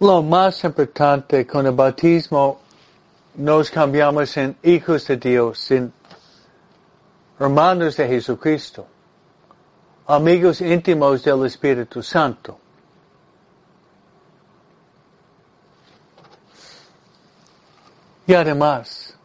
Lo 0.00 0.22
más 0.22 0.64
importante 0.64 1.46
con 1.46 1.66
el 1.66 1.72
bautismo 1.72 2.60
nos 3.38 3.70
cambiamos 3.70 4.36
en 4.36 4.56
hijos 4.64 5.06
de 5.06 5.16
Dios, 5.16 5.70
en 5.70 5.92
hermanos 7.38 7.96
de 7.96 8.08
Jesucristo, 8.08 8.84
amigos 10.08 10.60
íntimos 10.60 11.22
del 11.22 11.46
Espíritu 11.46 12.02
Santo. 12.02 12.58
Y 18.26 18.34
además, 18.34 19.16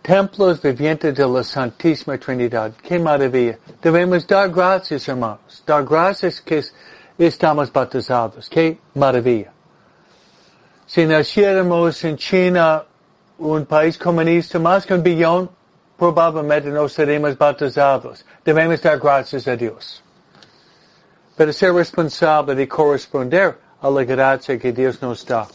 templos 0.00 0.60
vivientes 0.62 1.14
de 1.14 1.28
la 1.28 1.44
Santísima 1.44 2.18
Trinidad. 2.18 2.72
¡Qué 2.82 2.98
maravilla! 2.98 3.58
Debemos 3.82 4.26
dar 4.26 4.50
gracias, 4.50 5.06
hermanos. 5.06 5.62
Dar 5.66 5.84
gracias 5.84 6.40
que 6.40 6.64
estamos 7.18 7.70
bautizados. 7.70 8.48
¡Qué 8.48 8.78
maravilla! 8.94 9.52
Si 10.90 11.06
naciéramos 11.06 12.02
en 12.02 12.16
China, 12.16 12.84
un 13.38 13.64
país 13.64 13.96
comunista, 13.96 14.58
más 14.58 14.84
que 14.84 14.92
un 14.92 15.04
billón, 15.04 15.48
probablemente 15.96 16.68
no 16.68 16.88
seremos 16.88 17.38
bautizados. 17.38 18.24
Debemos 18.44 18.82
dar 18.82 18.98
gracias 18.98 19.46
a 19.46 19.54
Dios. 19.54 20.02
Pero 21.36 21.52
ser 21.52 21.72
responsable 21.74 22.56
de 22.56 22.66
corresponder 22.66 23.56
a 23.80 23.88
la 23.88 24.02
gracia 24.02 24.58
que 24.58 24.72
Dios 24.72 25.00
nos 25.00 25.24
da. 25.24 25.46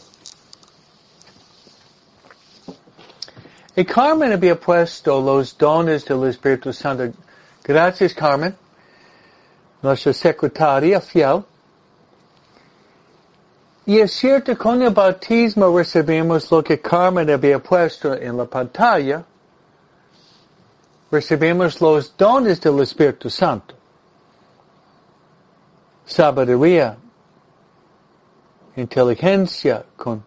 Y 3.76 3.84
Carmen 3.84 4.32
había 4.32 4.58
puesto 4.58 5.20
los 5.20 5.54
dones 5.58 6.06
del 6.06 6.24
Espíritu 6.24 6.72
Santo. 6.72 7.12
Gracias, 7.62 8.14
Carmen. 8.14 8.56
Nuestra 9.82 10.14
secretaria 10.14 10.98
fiel. 10.98 11.44
Y 13.86 14.00
es 14.00 14.12
cierto, 14.14 14.58
con 14.58 14.82
el 14.82 14.90
bautismo 14.90 15.76
recibimos 15.76 16.50
lo 16.50 16.62
que 16.62 16.80
Carmen 16.80 17.30
había 17.30 17.60
puesto 17.62 18.14
en 18.14 18.36
la 18.36 18.44
pantalla. 18.44 19.24
Recibimos 21.08 21.80
los 21.80 22.16
dones 22.16 22.60
del 22.60 22.80
Espíritu 22.80 23.30
Santo. 23.30 23.76
Sabiduría, 26.04 26.96
inteligencia, 28.74 29.84
con 29.96 30.24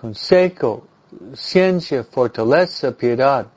consejo, 0.00 0.86
ciencia, 1.34 2.04
fortaleza, 2.04 2.92
piedad 2.92 3.48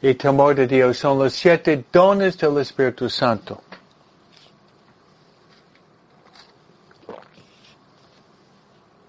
y 0.00 0.14
temor 0.14 0.54
de 0.54 0.66
Dios 0.66 0.96
son 0.96 1.18
los 1.18 1.34
siete 1.34 1.84
dones 1.92 2.38
del 2.38 2.56
Espíritu 2.58 3.10
Santo. 3.10 3.60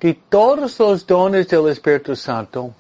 Y 0.06 0.14
todos 0.14 0.80
los 0.80 1.08
dones 1.08 1.48
del 1.48 1.68
Espíritu 1.68 2.16
Santo, 2.16 2.72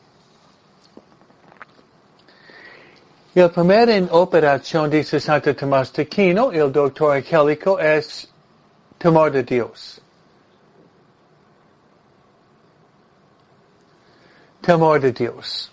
el 3.34 3.50
primer 3.50 3.90
en 3.90 4.08
operación, 4.12 4.92
dice 4.92 5.20
Santo 5.20 5.56
Tomás 5.56 5.92
de 5.94 6.04
Aquino, 6.04 6.52
el 6.52 6.72
doctor 6.72 7.16
angélico, 7.16 7.80
es 7.80 8.30
temor 9.00 9.32
de 9.32 9.42
Dios. 9.42 10.00
temor 14.62 15.00
de 15.00 15.12
Dios, 15.12 15.72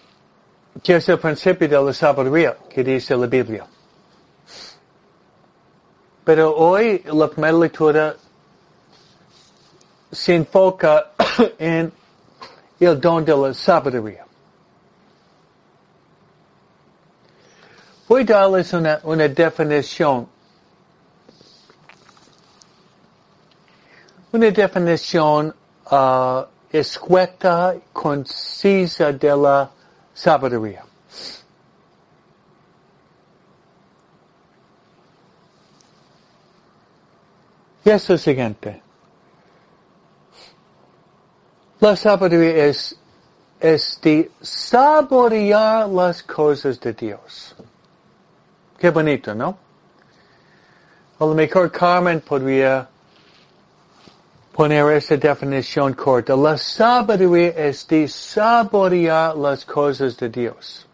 que 0.82 0.96
es 0.96 1.08
el 1.10 1.18
principio 1.18 1.68
de 1.68 1.82
la 1.84 1.92
sabiduría 1.92 2.56
que 2.70 2.82
dice 2.82 3.14
la 3.14 3.26
Biblia. 3.26 3.66
Pero 6.24 6.54
hoy 6.56 7.02
la 7.12 7.28
primera 7.28 7.58
lectura 7.58 8.16
se 10.12 10.34
enfoca 10.34 11.11
en 11.58 11.92
el 12.80 13.00
don 13.00 13.24
de 13.24 13.36
la 13.36 13.54
sabiduría. 13.54 14.26
Voy 18.08 18.22
a 18.22 18.24
darles 18.24 18.72
una, 18.72 19.00
una 19.04 19.28
definición. 19.28 20.28
Una 24.32 24.50
definición 24.50 25.54
uh, 25.90 26.42
escueta, 26.70 27.74
concisa 27.92 29.12
de 29.12 29.36
la 29.36 29.70
sabiduría. 30.14 30.84
Y 37.84 37.90
es 37.90 38.08
lo 38.08 38.18
siguiente. 38.18 38.82
La 41.82 41.96
sabiduría 41.96 42.66
es, 42.66 42.94
es 43.58 43.98
de 44.00 44.30
saborear 44.40 45.88
las 45.88 46.22
cosas 46.22 46.78
de 46.78 46.92
Dios. 46.92 47.56
Qué 48.78 48.90
bonito, 48.90 49.34
¿no? 49.34 49.58
A 51.18 51.24
lo 51.24 51.34
mejor 51.34 51.72
Carmen 51.72 52.20
podría 52.20 52.88
poner 54.52 54.92
esa 54.92 55.16
definición 55.16 55.94
corta. 55.94 56.36
La 56.36 56.56
sabiduría 56.56 57.48
es 57.48 57.84
de 57.88 58.06
saborear 58.06 59.36
las 59.36 59.64
cosas 59.64 60.16
de 60.16 60.28
Dios. 60.28 60.86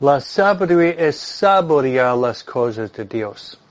La 0.00 0.20
sabiduría 0.20 0.92
es 0.92 1.18
saborear 1.18 2.16
las 2.16 2.42
cosas 2.42 2.90
de 2.94 3.04
Dios. 3.04 3.61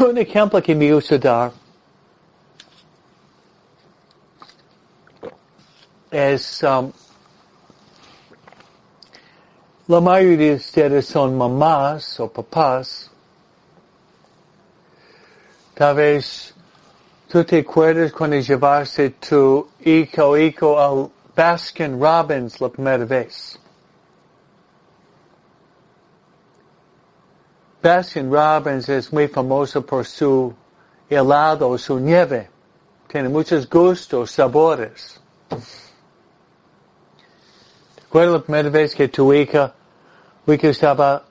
Un 0.00 0.16
ejemplo 0.16 0.62
que 0.62 0.74
me 0.74 0.92
gusta 0.92 1.18
dar 1.18 1.52
es 6.10 6.62
um, 6.62 6.92
la 9.88 10.00
mayoría 10.00 10.50
de 10.50 10.54
ustedes 10.54 11.06
son 11.06 11.36
mamás 11.36 12.20
o 12.20 12.28
papás. 12.28 13.10
Tal 15.74 15.96
vez 15.96 16.54
tú 17.28 17.42
te 17.42 17.58
acuerdas 17.58 18.12
cuando 18.12 18.38
llevaste 18.38 19.10
tu 19.10 19.68
hijo 19.80 20.28
o 20.28 20.36
hijo 20.36 20.78
al 20.78 21.10
Baskin 21.34 21.98
Robbins 21.98 22.60
la 22.60 22.68
primera 22.68 23.04
vez. 23.04 23.58
Baskin 27.82 28.30
Robbins 28.30 28.88
es 28.88 29.12
muy 29.12 29.26
famoso 29.26 29.84
por 29.84 30.06
su 30.06 30.54
helado, 31.10 31.76
su 31.76 31.98
nieve. 31.98 32.48
Tiene 33.08 33.28
muchos 33.28 33.68
gustos, 33.68 34.30
sabores. 34.30 35.20
¿Te 35.48 35.56
acuerdas 38.06 38.34
la 38.34 38.42
primera 38.42 38.70
vez 38.70 38.94
que 38.94 39.08
tu 39.08 39.34
hija, 39.34 39.74
hija 40.46 40.68
estaba 40.68 41.24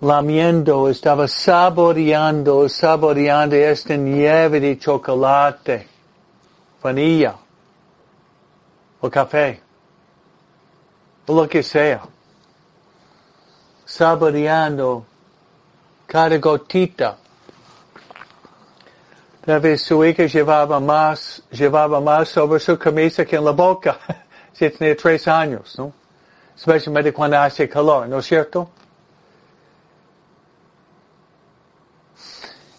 lamiendo, 0.00 0.88
estaba 0.88 1.28
saboreando, 1.28 2.68
saboreando 2.68 3.54
esta 3.54 3.96
nieve 3.96 4.58
de 4.58 4.76
chocolate, 4.78 5.86
vanilla, 6.82 7.36
o 9.00 9.08
café, 9.08 9.62
o 11.26 11.34
lo 11.34 11.48
que 11.48 11.62
sea. 11.62 12.02
Saboreando 13.84 15.06
cada 16.12 16.36
gotita. 16.36 17.16
Tal 19.46 19.60
vez 19.60 19.80
su 19.80 20.04
hija 20.04 20.26
llevaba 20.26 20.78
más, 20.78 21.42
llevaba 21.50 22.02
más 22.02 22.28
sobre 22.28 22.60
su 22.60 22.78
camisa 22.78 23.24
que 23.24 23.36
en 23.36 23.44
la 23.46 23.52
boca. 23.52 23.98
si 24.52 24.68
tenía 24.68 24.94
tres 24.94 25.26
años, 25.26 25.74
¿no? 25.78 25.90
Especialmente 26.54 27.14
cuando 27.14 27.38
hace 27.38 27.66
calor, 27.66 28.06
¿no 28.08 28.18
es 28.18 28.26
cierto? 28.26 28.68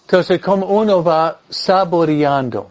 Entonces, 0.01 0.39
como 0.39 0.67
uno 0.67 1.03
va 1.03 1.39
saboreando, 1.49 2.69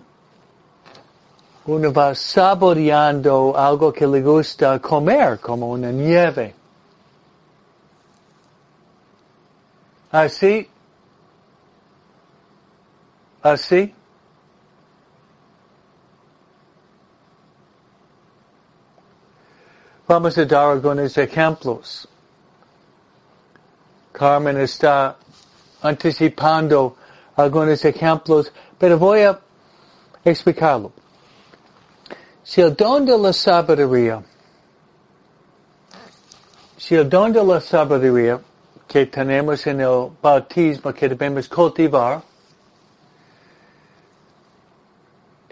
uno 1.67 1.93
va 1.93 2.15
saboreando 2.15 3.53
algo 3.59 3.93
que 3.93 4.07
le 4.07 4.23
gusta 4.23 4.79
comer, 4.79 5.41
como 5.41 5.73
una 5.73 5.91
nieve. 5.91 6.62
Así, 10.13 10.69
así, 13.43 13.95
Vamos 20.07 20.37
a 20.37 20.45
dar 20.45 20.69
algunos 20.73 21.17
ejemplos. 21.17 22.07
Carmen 24.13 24.61
está 24.61 25.17
anticipando 25.81 26.97
algunos 27.35 27.83
ejemplos, 27.83 28.53
pero 28.79 28.99
voy 28.99 29.23
a 29.23 29.41
explicarlo. 30.23 30.93
Si 32.43 32.61
el 32.61 32.77
don 32.77 33.07
de 33.07 33.17
la 33.17 33.33
sabiduría, 33.33 34.23
si 36.77 36.95
el 36.97 37.09
don 37.09 37.33
de 37.33 37.43
la 37.43 37.59
sabiduría 37.63 38.39
que 38.93 39.07
tenemos 39.07 39.67
en 39.67 39.81
el 39.81 40.11
bautismo 40.21 40.93
que 40.93 41.09
debemos 41.09 41.49
cultivar 41.49 42.23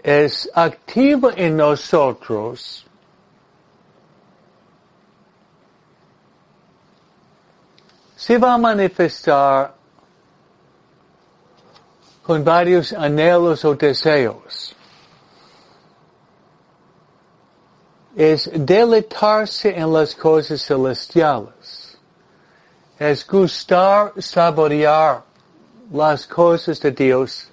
es 0.03 0.47
activo 0.53 1.31
en 1.35 1.57
nosotros, 1.57 2.85
se 8.15 8.37
va 8.37 8.53
a 8.53 8.57
manifestar 8.59 9.73
con 12.21 12.43
varios 12.43 12.93
anhelos 12.93 13.65
o 13.65 13.73
deseos. 13.73 14.75
Es 18.15 18.47
deleitarse 18.53 19.75
en 19.75 19.91
las 19.91 20.13
cosas 20.13 20.63
celestiales. 20.63 21.80
Es 23.01 23.25
gustar, 23.25 24.13
saborear 24.21 25.23
las 25.91 26.27
cosas 26.27 26.79
de 26.79 26.91
Dios, 26.91 27.49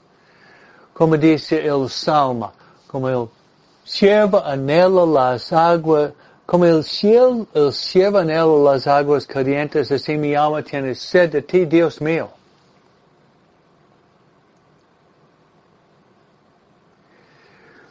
como 0.93 1.17
dice 1.17 1.67
el 1.67 1.89
Salmo, 1.89 2.53
como 2.87 3.09
el 3.09 3.29
siervo 3.83 4.45
anhela 4.45 5.07
las 5.07 5.51
aguas 5.51 6.13
como 6.45 6.67
el 6.67 6.85
cielo, 6.85 7.47
el 7.55 7.73
cielo 7.73 8.19
anhela 8.19 8.73
las 8.73 8.87
aguas 8.87 9.27
calientes, 9.27 9.91
así 9.91 10.19
mi 10.19 10.35
alma 10.35 10.63
tiene 10.63 10.95
sed 10.95 11.33
de 11.33 11.41
ti, 11.41 11.65
Dios 11.65 11.99
mío. 11.99 12.29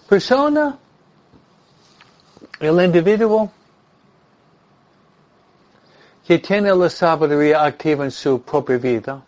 Persona, 0.07 0.77
el 2.59 2.79
individuo 2.83 3.51
que 6.27 6.39
tiene 6.39 6.75
la 6.75 6.89
sabiduría 6.89 7.63
activa 7.63 8.03
en 8.03 8.11
su 8.11 8.41
propia 8.41 8.77
vida, 8.77 9.21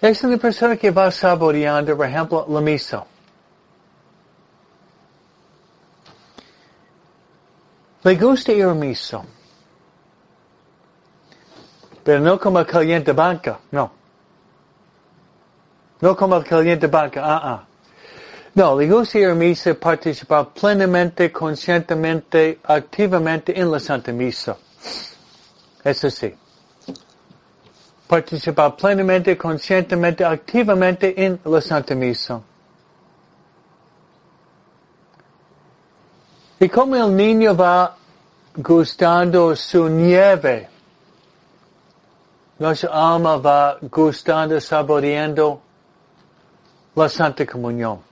es 0.00 0.24
una 0.24 0.38
persona 0.38 0.74
que 0.78 0.90
va 0.90 1.10
saboreando, 1.10 1.94
por 1.94 2.06
ejemplo, 2.06 2.46
la 2.48 2.60
misa. 2.62 3.04
Le 8.04 8.14
gusta 8.14 8.52
ir 8.52 8.64
a 8.64 8.72
misa. 8.72 9.22
Pero 12.02 12.20
no 12.20 12.38
como 12.38 12.64
caliente 12.64 13.12
banca, 13.12 13.58
no. 13.72 13.90
No 16.00 16.16
como 16.16 16.42
caliente 16.42 16.86
banca, 16.86 17.20
ah, 17.22 17.40
ah. 17.44 17.67
No, 18.58 18.76
a 18.76 19.34
misa 19.36 19.72
participar 19.74 20.52
plenamente, 20.52 21.30
conscientemente, 21.30 22.58
activamente 22.64 23.56
en 23.56 23.70
la 23.70 23.78
Santa 23.78 24.10
Misa. 24.10 24.56
Eso 25.84 26.10
sí. 26.10 26.34
Participar 28.08 28.74
plenamente, 28.74 29.36
conscientemente, 29.36 30.24
activamente 30.24 31.14
en 31.24 31.38
la 31.44 31.60
Santa 31.60 31.94
Misa. 31.94 32.40
Y 36.58 36.68
como 36.68 36.96
el 36.96 37.14
niño 37.14 37.54
va 37.54 37.96
gustando 38.56 39.54
su 39.54 39.88
nieve, 39.88 40.68
nuestra 42.58 42.90
alma 42.90 43.36
va 43.36 43.78
gustando, 43.82 44.60
saboreando 44.60 45.62
la 46.96 47.08
Santa 47.08 47.46
Comunión. 47.46 48.07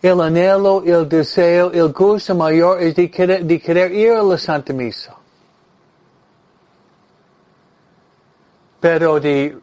El 0.00 0.20
anhelo, 0.20 0.82
el 0.84 1.08
deseo, 1.08 1.72
el 1.72 1.92
gusto 1.92 2.34
mayor 2.34 2.80
es 2.80 2.94
de 2.94 3.10
querer, 3.10 3.92
ir 3.92 4.12
a 4.12 4.22
la 4.22 4.38
Santa 4.38 4.72
Misa. 4.72 5.16
Pero 8.80 9.18
de 9.18 9.58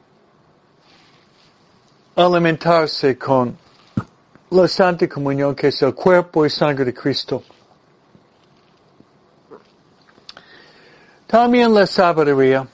alimentarse 2.17 3.17
con 3.17 3.57
la 4.49 4.67
Santa 4.67 5.07
Comunión, 5.07 5.55
que 5.55 5.69
es 5.69 5.81
el 5.81 5.95
cuerpo 5.95 6.45
y 6.45 6.49
sangre 6.49 6.83
de 6.83 6.93
Cristo. 6.93 7.41
También 11.27 11.73
la 11.73 11.87
sabiduría. 11.87 12.67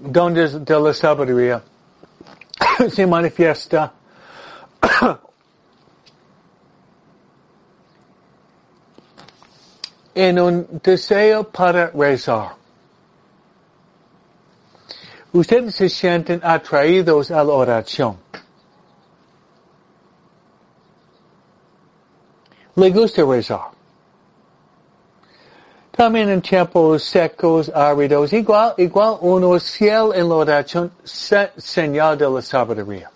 Donde 0.00 0.48
de 0.60 0.80
la 0.80 0.92
sabiduría 0.92 1.62
se 2.90 3.06
manifiesta 3.06 3.92
en 10.14 10.38
un 10.40 10.80
deseo 10.82 11.44
para 11.44 11.90
rezar 11.90 12.58
ustedes 15.32 15.74
se 15.74 15.88
sienten 15.88 16.40
atraídos 16.42 17.30
a 17.30 17.44
la 17.44 17.52
oración. 17.52 18.18
Le 22.76 22.90
gusta 22.90 23.24
rezar. 23.24 23.77
También 25.98 26.28
en 26.30 26.40
tiempos 26.40 27.02
secos, 27.02 27.72
áridos, 27.74 28.32
igual, 28.32 28.72
igual 28.76 29.18
uno 29.20 29.56
es 29.56 29.68
fiel 29.68 30.12
en 30.14 30.28
la 30.28 30.34
oración, 30.36 30.92
señal 31.02 32.16
de 32.16 32.30
la 32.30 32.40
sabiduría. 32.40 33.10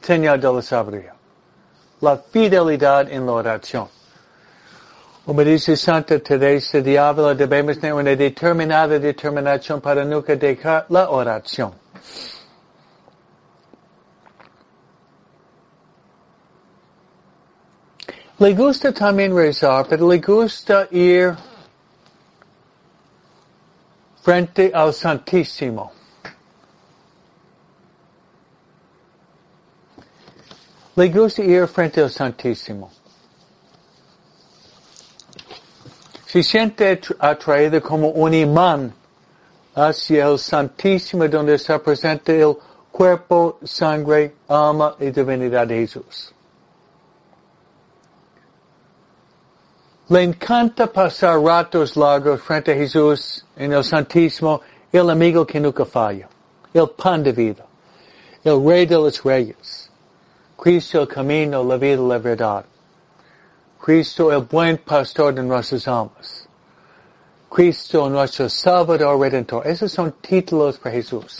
Señal 0.00 0.40
de 0.40 0.52
la 0.52 0.60
sabiduría. 0.60 1.14
La 2.00 2.16
fidelidad 2.16 3.08
en 3.12 3.26
la 3.26 3.32
oración. 3.32 3.86
Como 5.24 5.44
dice 5.44 5.76
Santa 5.76 6.18
Teresa 6.18 6.80
de 6.80 6.98
Ávila, 6.98 7.32
debemos 7.36 7.78
tener 7.78 7.94
una 7.94 8.16
determinada 8.16 8.98
determinación 8.98 9.80
para 9.80 10.04
nunca 10.04 10.34
dejar 10.34 10.84
la 10.88 11.10
oración. 11.10 11.74
Le 18.40 18.54
gusta 18.54 18.90
también 18.92 19.34
rezar, 19.34 19.86
pero 19.86 20.08
le 20.08 20.18
gusta 20.18 20.88
ir 20.90 21.36
frente 24.22 24.72
al 24.74 24.92
Santísimo. 24.94 25.92
Le 30.96 31.08
gusta 31.10 31.42
ir 31.42 31.68
frente 31.68 32.00
al 32.00 32.10
Santísimo. 32.10 32.90
se 36.30 36.44
siente 36.44 37.00
atraído 37.18 37.82
como 37.82 38.10
un 38.10 38.32
imán 38.32 38.94
hacia 39.74 40.28
el 40.28 40.38
Santísimo 40.38 41.26
donde 41.26 41.54
está 41.56 41.82
presente 41.82 42.40
el 42.40 42.56
cuerpo, 42.92 43.58
sangre, 43.64 44.36
alma 44.46 44.94
y 45.00 45.10
divinidad 45.10 45.66
de 45.66 45.80
Jesús. 45.80 46.32
Le 50.10 50.24
encanta 50.24 50.88
pasar 50.88 51.38
ratos 51.40 51.96
largos 51.96 52.42
frente 52.42 52.72
a 52.72 52.74
Jesús 52.74 53.44
en 53.54 53.72
el 53.72 53.84
Santísimo, 53.84 54.60
el 54.90 55.08
amigo 55.08 55.46
que 55.46 55.60
nunca 55.60 55.84
falla, 55.84 56.28
el 56.74 56.88
pan 56.88 57.22
de 57.22 57.30
vida, 57.30 57.64
el 58.42 58.60
rey 58.60 58.86
de 58.86 58.96
los 58.96 59.22
reyes, 59.22 59.88
Cristo 60.56 61.02
el 61.02 61.06
camino, 61.06 61.62
la 61.62 61.76
vida, 61.76 62.02
la 62.02 62.18
verdad, 62.18 62.64
Cristo 63.78 64.32
el 64.32 64.42
buen 64.42 64.78
pastor 64.78 65.32
de 65.32 65.44
nuestras 65.44 65.86
almas, 65.86 66.48
Cristo 67.48 68.10
nuestro 68.10 68.48
Salvador 68.48 69.16
Redentor. 69.16 69.64
Esos 69.64 69.92
son 69.92 70.10
títulos 70.20 70.76
para 70.76 70.96
Jesús. 70.96 71.38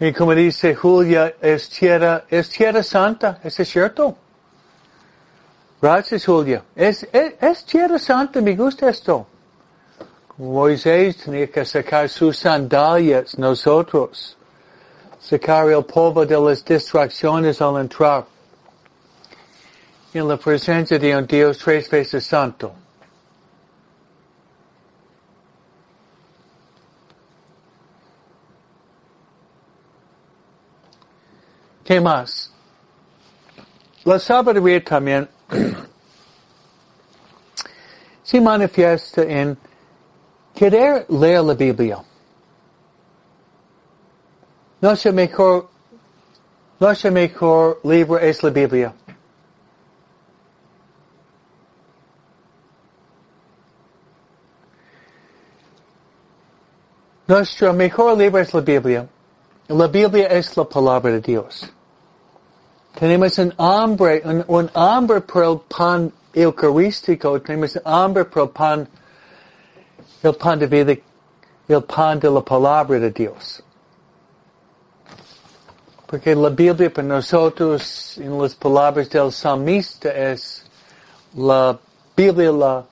Y 0.00 0.12
como 0.12 0.34
dice 0.34 0.74
Julia, 0.74 1.34
es 1.40 1.68
tierra, 1.70 2.24
es 2.28 2.48
tierra 2.50 2.82
santa, 2.82 3.40
¿eso 3.42 3.62
es 3.62 3.68
cierto? 3.68 4.16
Gracias 5.82 6.24
Julia. 6.24 6.62
Es, 6.74 7.06
es, 7.12 7.64
tierra 7.64 7.98
santa, 7.98 8.40
me 8.40 8.54
gusta 8.54 8.88
esto. 8.88 9.26
Moisés 10.36 11.16
tenía 11.16 11.48
que 11.48 11.64
sacar 11.64 12.08
sus 12.08 12.38
sandalias, 12.38 13.36
nosotros. 13.38 14.36
Sacar 15.20 15.68
el 15.68 15.84
polvo 15.84 16.24
de 16.24 16.40
las 16.40 16.64
distracciones 16.64 17.60
al 17.60 17.80
entrar. 17.80 18.24
En 20.14 20.28
la 20.28 20.36
presencia 20.36 20.96
de 20.96 21.16
un 21.16 21.26
Dios 21.26 21.58
tres 21.58 21.90
veces 21.90 22.24
santo. 22.24 22.72
¿Qué 31.88 32.02
más? 32.02 32.52
La 34.04 34.18
sabiduría 34.18 34.84
también 34.84 35.26
se 38.22 38.40
manifiesta 38.42 39.22
en 39.22 39.56
querer 40.54 41.06
leer 41.08 41.44
la 41.44 41.54
Biblia. 41.54 42.04
Nuestro 44.82 45.14
mejor, 45.14 45.70
nuestro 46.78 47.10
mejor 47.10 47.80
libro 47.84 48.18
es 48.18 48.42
la 48.42 48.50
Biblia. 48.50 48.94
Nuestro 57.26 57.72
mejor 57.72 58.18
libro 58.18 58.42
es 58.42 58.52
la 58.52 58.60
Biblia. 58.60 59.08
La 59.68 59.86
Biblia 59.86 60.26
es 60.26 60.54
la 60.54 60.64
palabra 60.64 61.12
de 61.12 61.20
Dios. 61.22 61.72
Tenemos 62.98 63.38
un 63.38 63.54
hambre, 63.58 64.22
un, 64.24 64.44
un 64.48 64.70
hambre 64.74 65.20
por 65.20 65.44
el 65.44 65.60
pan 65.68 66.12
eucarístico, 66.34 67.40
tenemos 67.40 67.76
un 67.76 67.82
hambre 67.84 68.24
por 68.24 68.42
el 68.42 68.48
pan, 68.48 68.88
el 70.24 70.34
pan 70.34 70.58
de 70.58 70.66
vida, 70.66 70.96
el 71.68 71.84
pan 71.84 72.18
de 72.18 72.28
la 72.28 72.40
palabra 72.40 72.98
de 72.98 73.12
Dios. 73.12 73.62
Porque 76.08 76.34
la 76.34 76.48
Biblia 76.48 76.92
para 76.92 77.06
nosotros, 77.06 78.18
en 78.18 78.36
las 78.36 78.56
palabras 78.56 79.08
del 79.10 79.30
salmista, 79.30 80.10
es 80.10 80.64
la 81.36 81.78
Biblia, 82.16 82.50
la 82.50 82.84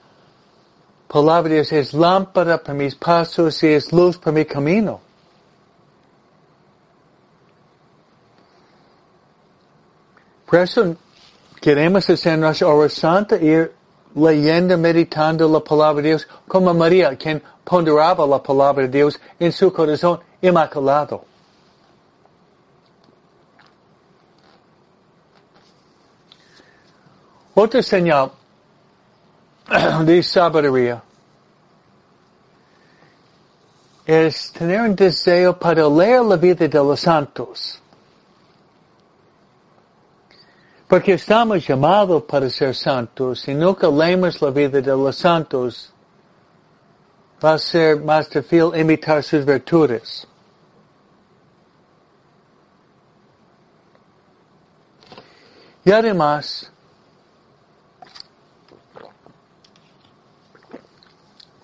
palabra 1.08 1.48
de 1.48 1.54
Dios 1.56 1.72
es 1.72 1.92
lámpara 1.92 2.62
para 2.62 2.74
mis 2.74 2.94
pasos 2.94 3.60
y 3.64 3.74
es 3.74 3.92
luz 3.92 4.18
para 4.18 4.36
mi 4.36 4.44
camino. 4.44 5.00
Por 10.46 10.60
eso 10.60 10.96
queremos 11.60 12.08
hacer 12.08 12.38
nuestra 12.38 12.68
oración 12.68 13.26
santa, 13.26 13.36
ir 13.36 13.72
leyendo, 14.14 14.78
meditando 14.78 15.48
la 15.48 15.60
palabra 15.60 16.02
de 16.02 16.08
Dios, 16.10 16.28
como 16.46 16.72
María, 16.72 17.16
quien 17.16 17.42
ponderaba 17.64 18.26
la 18.26 18.42
palabra 18.42 18.84
de 18.84 18.88
Dios 18.88 19.20
en 19.38 19.52
su 19.52 19.72
corazón 19.72 20.20
inmaculado. 20.40 21.24
Otra 27.54 27.82
señal 27.82 28.30
de 30.04 30.22
sabiduría 30.22 31.02
es 34.04 34.52
tener 34.52 34.82
un 34.82 34.94
deseo 34.94 35.58
para 35.58 35.88
leer 35.88 36.22
la 36.22 36.36
vida 36.36 36.68
de 36.68 36.78
los 36.78 37.00
santos. 37.00 37.80
Porque 40.88 41.14
estamos 41.14 41.66
llamados 41.66 42.22
para 42.22 42.48
ser 42.48 42.74
santos 42.74 43.48
y 43.48 43.54
nunca 43.54 43.88
leemos 43.88 44.40
la 44.40 44.50
vida 44.50 44.80
de 44.80 44.96
los 44.96 45.16
santos. 45.16 45.92
Va 47.44 47.54
a 47.54 47.58
ser 47.58 48.00
más 48.00 48.30
difícil 48.30 48.72
imitar 48.76 49.22
sus 49.22 49.44
virtudes. 49.44 50.26
Y 55.84 55.90
además, 55.90 56.70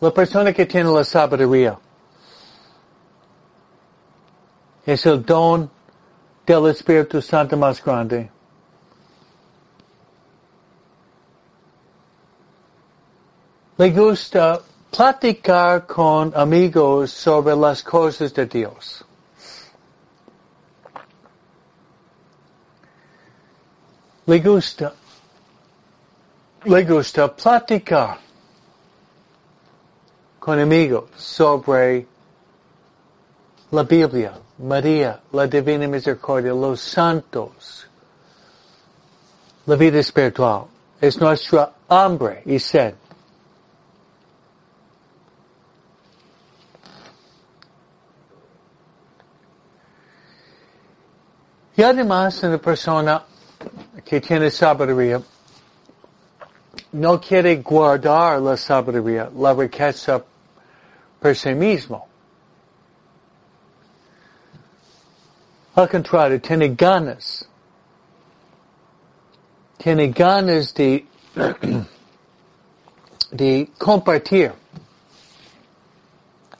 la 0.00 0.10
persona 0.12 0.52
que 0.52 0.66
tiene 0.66 0.90
la 0.90 1.04
sabiduría 1.04 1.78
es 4.84 5.06
el 5.06 5.24
don 5.24 5.70
del 6.44 6.66
Espíritu 6.66 7.22
Santo 7.22 7.56
más 7.56 7.82
grande. 7.82 8.30
Le 13.78 13.90
gusta 13.90 14.60
platicar 14.90 15.86
con 15.86 16.32
amigos 16.36 17.10
sobre 17.10 17.56
las 17.56 17.82
cosas 17.82 18.32
de 18.34 18.46
Dios. 18.46 19.04
Le 24.26 24.38
gusta, 24.40 24.92
le 26.64 26.84
gusta 26.84 27.28
platicar 27.28 28.18
con 30.38 30.58
amigos 30.60 31.10
sobre 31.16 32.06
la 33.70 33.82
Biblia, 33.84 34.32
María, 34.58 35.20
la 35.32 35.46
Divina 35.46 35.88
Misericordia, 35.88 36.52
los 36.52 36.80
santos, 36.80 37.86
la 39.66 39.76
vida 39.76 39.98
espiritual. 39.98 40.66
Es 41.00 41.18
nuestra 41.18 41.72
hambre 41.88 42.42
y 42.44 42.58
sed. 42.58 42.94
Y 51.76 51.82
además 51.82 52.42
una 52.42 52.58
persona 52.58 53.24
que 54.04 54.20
tiene 54.20 54.50
sabiduría 54.50 55.22
no 56.92 57.20
quiere 57.20 57.56
guardar 57.56 58.40
la 58.40 58.56
sabiduría, 58.56 59.30
la 59.34 59.54
riqueza 59.54 60.22
por 61.20 61.34
sí 61.34 61.54
mismo. 61.54 62.06
Al 65.74 65.88
contrario, 65.88 66.40
tiene 66.40 66.68
ganas. 66.74 67.48
Tiene 69.78 70.08
ganas 70.08 70.74
de, 70.74 71.06
de 73.30 73.70
compartir 73.78 74.52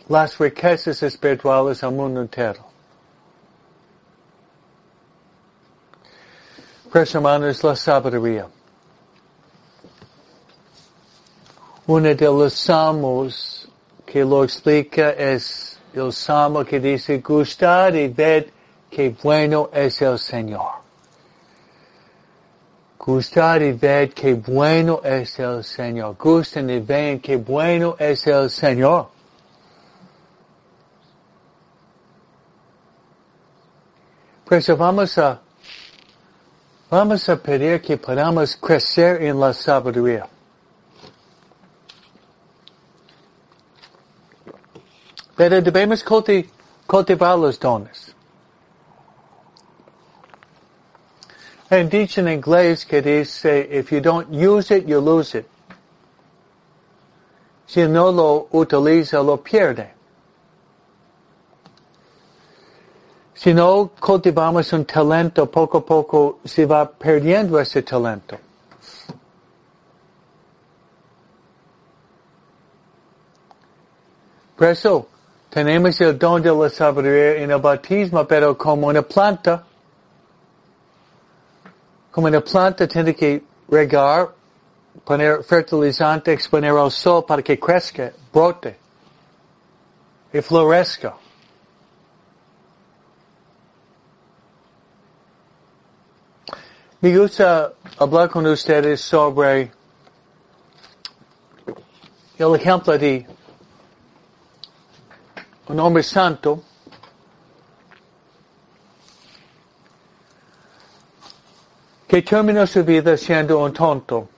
las 0.09 0.39
riquezas 0.39 1.03
espirituales 1.03 1.85
al 1.85 1.93
mundo 1.93 2.23
entero. 2.23 2.72
Pues 6.93 7.15
hermanos, 7.15 7.65
la 7.65 7.75
sabiduría. 7.75 8.47
Uno 11.87 12.15
de 12.15 12.27
los 12.27 12.53
salmos 12.53 13.67
que 14.05 14.23
lo 14.23 14.45
explica 14.45 15.13
es 15.13 15.79
el 15.95 16.13
salmo 16.13 16.63
que 16.67 16.79
dice, 16.79 17.17
gustad 17.19 17.95
y 17.95 18.09
ved 18.09 18.49
que 18.91 19.09
bueno 19.23 19.71
es 19.73 20.03
el 20.03 20.19
Señor. 20.19 20.83
Gustad 22.99 23.63
y 23.63 23.73
ved 23.73 24.13
que 24.13 24.35
bueno 24.35 25.01
es 25.03 25.39
el 25.39 25.65
Señor. 25.65 26.15
Gusten 26.19 26.69
y 26.69 26.81
ven 26.81 27.21
que 27.21 27.37
bueno 27.37 27.97
es 27.99 28.27
el 28.27 28.51
Señor. 28.51 29.09
Pues 34.45 34.69
vamos 34.77 35.17
a 35.17 35.41
Vamos 36.93 37.27
a 37.31 37.37
pedir 37.37 37.81
que 37.81 37.97
podamos 37.97 38.55
crecer 38.55 39.23
en 39.23 39.41
la 39.41 39.55
sabiduría. 39.55 40.29
pero 45.35 45.63
debemos 45.63 46.05
culti 46.05 46.51
cultivar 46.87 47.39
los 47.39 47.59
dones. 47.59 48.15
Un 51.71 51.89
dicho 51.89 52.21
en 52.21 52.29
inglés 52.29 52.85
que 52.85 53.01
dice, 53.01 53.67
if 53.73 53.91
you 53.91 54.01
don't 54.03 54.29
use 54.31 54.71
it, 54.71 54.87
you 54.87 55.01
lose 55.01 55.35
it. 55.35 55.47
Si 57.67 57.89
no 57.89 58.13
lo 58.13 58.49
utiliza, 58.53 59.23
lo 59.23 59.39
pierde. 59.39 59.95
Si 63.43 63.53
no 63.53 63.91
cultivamos 63.99 64.73
un 64.73 64.85
talento, 64.85 65.51
poco 65.51 65.79
a 65.79 65.85
poco 65.85 66.39
se 66.45 66.65
va 66.65 66.89
perdiendo 66.89 67.59
ese 67.59 67.83
talento. 67.83 68.39
Por 74.57 74.69
eso, 74.69 75.09
tenemos 75.51 76.01
el 76.01 76.17
don 76.17 76.41
de 76.41 76.55
la 76.55 76.71
sabiduría 76.71 77.43
en 77.43 77.51
el 77.51 77.61
bautismo, 77.61 78.25
pero 78.29 78.57
como 78.57 78.87
una 78.87 79.03
planta, 79.03 79.65
como 82.13 82.29
una 82.29 82.41
planta 82.43 82.87
tiene 82.87 83.13
que 83.13 83.43
regar, 83.69 84.29
poner 85.05 85.43
fertilizante, 85.43 86.33
exponer 86.33 86.71
al 86.71 86.93
sol 86.93 87.25
para 87.27 87.43
que 87.43 87.59
crezca, 87.59 88.13
brote 88.33 88.79
y 90.33 90.41
florezca. 90.41 91.17
Me 97.03 97.19
gusta 97.19 97.73
hablar 97.99 98.31
con 98.31 98.47
ustedes 98.47 99.01
sobre 99.01 99.73
el 102.39 102.55
ejemplo 102.55 102.97
de 102.97 103.27
un 105.67 105.81
hombre 105.81 106.05
santo 106.05 106.63
que 112.07 112.23
terminó 112.23 112.65
su 112.69 112.85
vida 112.85 113.17
siendo 113.17 113.59
un 113.59 113.73
tonto. 113.73 114.29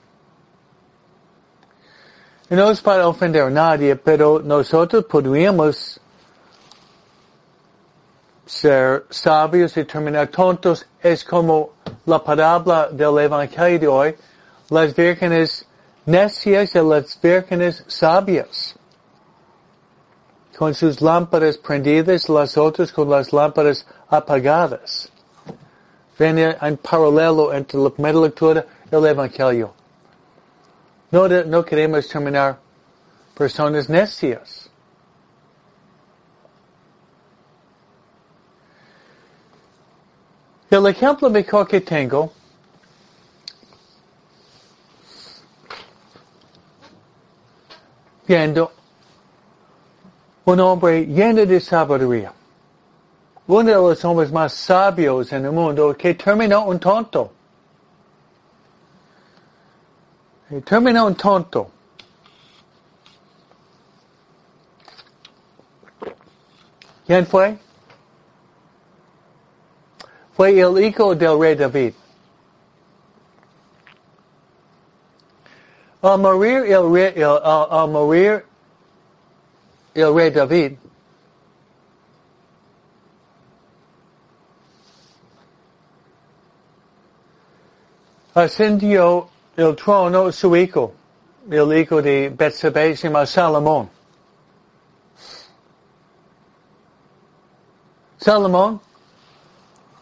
Y 2.49 2.55
no 2.55 2.71
es 2.71 2.81
para 2.81 3.07
ofender 3.07 3.43
a 3.43 3.51
nadie, 3.51 3.95
pero 3.95 4.41
nosotros 4.43 5.05
podríamos 5.05 6.01
ser 8.47 9.07
sabios 9.11 9.77
y 9.77 9.85
terminar 9.85 10.29
tontos. 10.29 10.87
Es 11.01 11.25
como 11.25 11.71
la 12.07 12.23
parábola 12.23 12.89
del 12.89 13.19
Evangelio 13.19 13.79
de 13.79 13.89
hoy, 13.89 14.17
las 14.71 14.95
vírgenes 14.95 15.67
necias 16.07 16.75
y 16.75 16.81
las 16.81 17.21
vírgenes 17.21 17.85
sabias. 17.87 18.75
Con 20.57 20.73
sus 20.75 21.01
lámparas 21.01 21.59
prendidas, 21.59 22.29
las 22.29 22.57
otras 22.57 22.93
con 22.93 23.11
las 23.11 23.33
lámparas 23.33 23.85
apagadas. 24.09 25.11
Viene 26.19 26.57
en 26.61 26.77
paralelo 26.77 27.53
entre 27.53 27.79
la 27.81 27.91
primera 27.91 28.19
lectura 28.21 28.65
y 28.91 28.95
el 28.95 29.07
Evangelio. 29.07 29.75
No, 31.11 31.29
no 31.29 31.65
queremos 31.65 32.07
terminar 32.09 32.59
personas 33.37 33.89
necias. 33.89 34.64
El 40.75 40.89
ejemplo 40.89 41.31
mejor 41.31 41.69
que 41.69 41.81
tengo 41.81 42.33
viendo 48.27 48.73
un 50.45 50.59
hombre 50.59 51.07
lleno 51.07 51.47
de 51.47 51.61
sabiduría. 51.61 52.33
Uno 53.47 53.69
de 53.69 53.75
los 53.77 54.05
hombres 54.05 54.33
más 54.33 54.53
sabios 54.53 55.33
en 55.33 55.45
el 55.45 55.53
mundo 55.53 55.97
que 55.97 56.15
terminó 56.15 56.65
un 56.65 56.81
tonto. 56.81 57.33
Y 60.51 60.61
terminó 60.61 61.07
un 61.07 61.15
tonto. 61.15 61.71
¿Quién 67.07 67.25
fue? 67.29 67.64
Fue 70.37 70.59
el 70.59 70.83
hijo 70.83 71.15
del 71.15 71.39
rey 71.39 71.55
David. 71.55 71.95
Al 76.03 76.19
morir 76.19 76.65
el 76.67 76.93
rey, 76.93 77.13
el, 77.17 77.25
al, 77.25 77.67
al 77.71 77.91
morir 77.91 78.45
el 79.95 80.15
rey 80.15 80.31
David, 80.31 80.73
ascendió 88.35 89.29
el 89.57 89.77
trono 89.77 90.33
su 90.33 90.55
hijo, 90.57 90.93
el 91.49 91.79
hijo 91.79 92.03
de 92.03 92.29
Betsabé, 92.37 92.97
se 92.97 93.09
llama 93.09 93.25
Salomón. 93.25 93.89
Salomón 98.19 98.81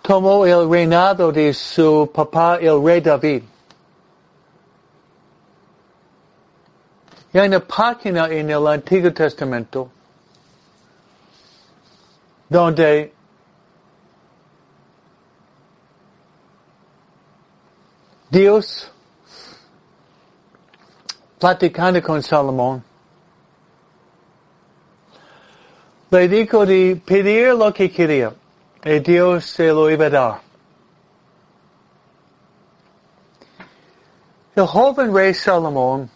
tomó 0.02 0.44
el 0.44 0.68
reinado 0.68 1.32
de 1.32 1.54
su 1.54 2.10
papá, 2.12 2.58
el 2.60 2.84
rey 2.84 3.00
David. 3.00 3.44
Y 7.32 7.38
hay 7.38 7.48
una 7.48 7.60
página 7.60 8.28
en 8.28 8.50
el 8.50 8.66
Antiguo 8.66 9.12
Testamento 9.12 9.88
donde 12.48 13.14
Dios 18.28 18.90
platicando 21.38 22.02
con 22.02 22.22
Salomón 22.22 22.84
le 26.10 26.28
dijo 26.28 26.66
de 26.66 27.00
pedir 27.06 27.54
lo 27.54 27.72
que 27.72 27.90
quería 27.90 28.34
y 28.84 28.98
Dios 28.98 29.46
se 29.46 29.68
lo 29.68 29.90
iba. 29.90 30.40
El 34.54 34.66
joven 34.66 35.14
rey 35.14 35.32
Salomón 35.32 36.10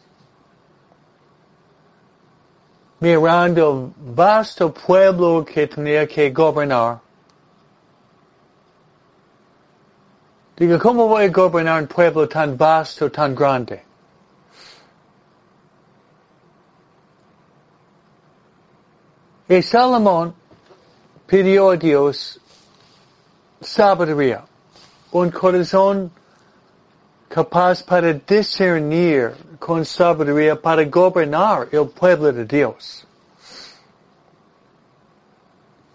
mirando 3.00 3.70
el 3.70 4.14
vasto 4.14 4.72
pueblo 4.72 5.44
que 5.44 5.66
tenía 5.66 6.06
que 6.06 6.30
gobernar. 6.30 7.00
Digo, 10.56 10.78
¿cómo 10.78 11.06
voy 11.06 11.24
a 11.24 11.28
gobernar 11.28 11.82
un 11.82 11.86
pueblo 11.86 12.26
tan 12.26 12.56
vasto, 12.56 13.10
tan 13.10 13.34
grande? 13.34 13.82
Y 19.48 19.62
Salomón 19.62 20.34
pidió 21.26 21.70
a 21.70 21.76
Dios 21.76 22.40
sabiduría, 23.60 24.44
un 25.12 25.30
corazón 25.30 26.10
capaz 27.28 27.82
para 27.82 28.12
discernir 28.12 29.34
con 29.58 29.84
sabiduría 29.84 30.60
para 30.60 30.84
gobernar 30.84 31.68
el 31.72 31.88
pueblo 31.88 32.32
de 32.32 32.44
Dios. 32.44 33.06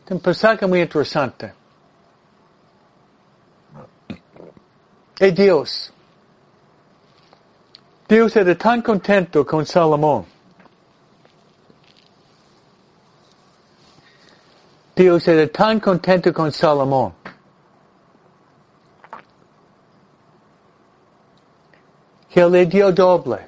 Un 0.10 0.20
pasaje 0.20 0.68
muy 0.68 0.82
interesante. 0.82 1.54
Y 5.20 5.32
Dios, 5.32 5.94
Dios 8.10 8.36
era 8.36 8.58
tan 8.58 8.82
contento 8.82 9.46
con 9.46 9.66
Salomón. 9.66 10.26
Dios 14.96 15.28
era 15.28 15.48
tan 15.48 15.80
contento 15.80 16.34
con 16.34 16.52
Salomón. 16.52 17.21
Que 22.32 22.46
le 22.46 22.66
dio 22.66 22.92
doble. 22.92 23.48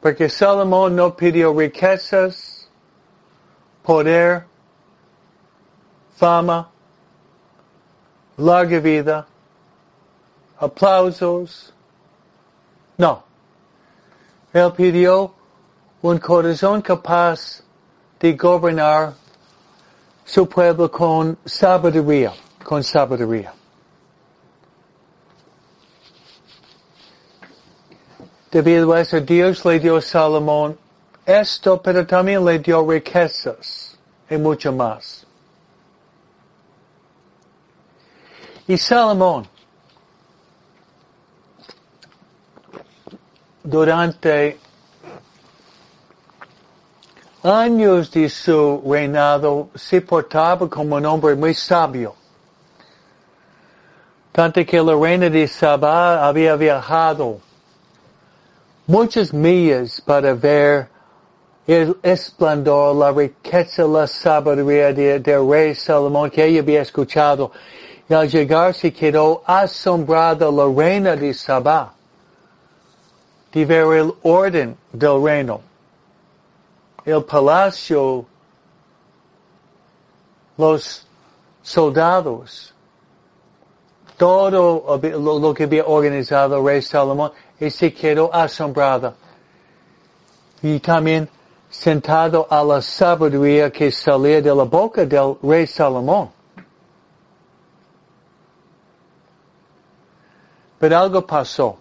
Porque 0.00 0.28
Salomón 0.28 0.96
no 0.96 1.14
pidió 1.16 1.52
riquezas, 1.56 2.68
poder, 3.82 4.44
fama, 6.16 6.68
larga 8.36 8.80
vida, 8.80 9.26
aplausos. 10.58 11.72
No. 12.98 13.22
Él 14.52 14.72
pidió 14.72 15.32
un 16.02 16.18
corazón 16.18 16.82
capaz 16.82 17.62
de 18.18 18.32
gobernar 18.32 19.14
su 20.24 20.48
pueblo 20.48 20.90
con 20.90 21.38
sabiduría, 21.44 22.32
con 22.64 22.82
sabiduría. 22.82 23.52
Debido 28.52 28.92
a 28.92 29.00
eso, 29.00 29.18
Dios 29.18 29.64
le 29.64 29.80
dio 29.80 29.96
a 29.96 30.02
Salomón 30.02 30.76
esto, 31.24 31.80
pero 31.80 32.06
también 32.06 32.44
le 32.44 32.58
dio 32.58 32.86
riquezas 32.86 33.96
y 34.28 34.36
mucho 34.36 34.70
más. 34.70 35.26
Y 38.68 38.76
Salomón, 38.76 39.48
durante 43.64 44.58
años 47.42 48.10
de 48.10 48.28
su 48.28 48.82
reinado, 48.86 49.70
se 49.74 50.02
portaba 50.02 50.68
como 50.68 50.96
un 50.96 51.06
hombre 51.06 51.34
muy 51.36 51.54
sabio. 51.54 52.14
Tanto 54.30 54.62
que 54.66 54.82
la 54.82 54.94
reina 54.94 55.30
de 55.30 55.48
Sabá 55.48 56.26
había 56.26 56.54
viajado 56.54 57.40
muchas 58.92 59.32
millas 59.32 60.02
para 60.02 60.34
ver 60.34 60.86
el 61.66 61.96
esplendor, 62.02 62.94
la 62.94 63.10
riqueza, 63.10 63.84
la 63.84 64.06
sabiduría 64.06 64.92
del 64.92 65.22
de 65.22 65.38
rey 65.38 65.74
Salomón 65.74 66.28
que 66.28 66.44
ella 66.44 66.60
había 66.60 66.82
escuchado. 66.82 67.50
Y 68.06 68.12
al 68.12 68.28
llegar 68.28 68.74
se 68.74 68.92
quedó 68.92 69.42
asombrada 69.46 70.50
la 70.50 70.66
reina 70.66 71.16
de 71.16 71.32
Sabá 71.32 71.94
de 73.50 73.64
ver 73.64 73.86
el 73.96 74.12
orden 74.22 74.76
del 74.92 75.22
reino, 75.22 75.62
el 77.06 77.24
palacio, 77.24 78.26
los 80.58 81.06
soldados, 81.62 82.74
todo 84.18 85.00
lo 85.00 85.54
que 85.54 85.64
había 85.64 85.86
organizado 85.86 86.58
el 86.58 86.64
rey 86.66 86.82
Salomón 86.82 87.32
y 87.62 87.70
se 87.70 87.94
quedó 87.94 88.34
asombrada. 88.34 89.14
Y 90.60 90.80
también 90.80 91.28
sentado 91.70 92.46
a 92.50 92.62
la 92.64 92.82
sabiduría 92.82 93.70
que 93.70 93.90
salía 93.92 94.42
de 94.42 94.52
la 94.52 94.64
boca 94.64 95.06
del 95.06 95.36
rey 95.40 95.66
Salomón. 95.66 96.30
Pero 100.80 100.98
algo 100.98 101.24
pasó. 101.24 101.78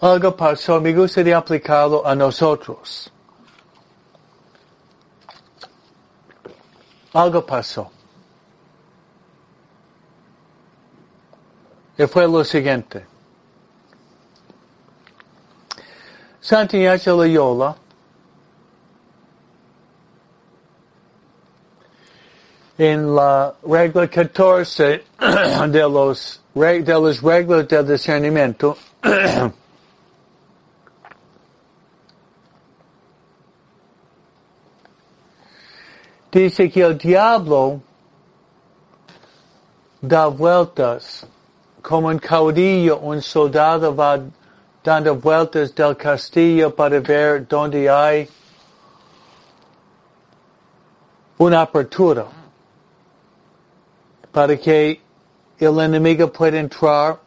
Algo 0.00 0.36
pasó, 0.36 0.80
me 0.80 0.92
gustaría 0.92 1.36
aplicarlo 1.36 2.06
a 2.06 2.14
nosotros. 2.14 3.10
Algo 7.12 7.44
pasó. 7.44 7.90
Y 11.98 12.06
fue 12.06 12.26
lo 12.26 12.42
siguiente. 12.44 13.06
Santiago 16.40 17.16
Loyola 17.16 17.76
en 22.78 23.14
la 23.14 23.54
regla 23.62 24.08
14 24.08 25.04
de 25.68 25.82
los, 25.82 26.42
de 26.54 26.82
los 26.84 27.22
reglas 27.22 27.68
del 27.68 27.86
discernimiento 27.86 28.76
dice 36.32 36.70
que 36.70 36.82
el 36.82 36.98
diablo 36.98 37.80
da 40.00 40.26
vueltas 40.26 41.26
como 41.82 42.08
un 42.08 42.18
caudillo, 42.18 42.98
un 42.98 43.20
soldado 43.20 43.94
va 43.94 44.18
dando 44.82 45.14
vueltas 45.16 45.74
del 45.74 45.96
castillo 45.96 46.74
para 46.74 47.00
ver 47.00 47.46
dónde 47.46 47.90
hay 47.90 48.28
una 51.38 51.62
apertura 51.62 52.26
para 54.30 54.56
que 54.56 55.00
el 55.58 55.78
enemigo 55.78 56.32
pueda 56.32 56.58
entrar, 56.58 57.18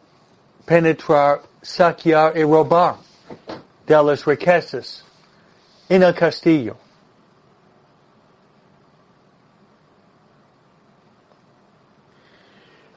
penetrar, 0.64 1.42
saquear 1.62 2.36
y 2.36 2.42
robar 2.42 2.96
de 3.86 4.02
las 4.02 4.24
riquezas 4.24 5.04
en 5.88 6.02
el 6.02 6.14
castillo. 6.14 6.76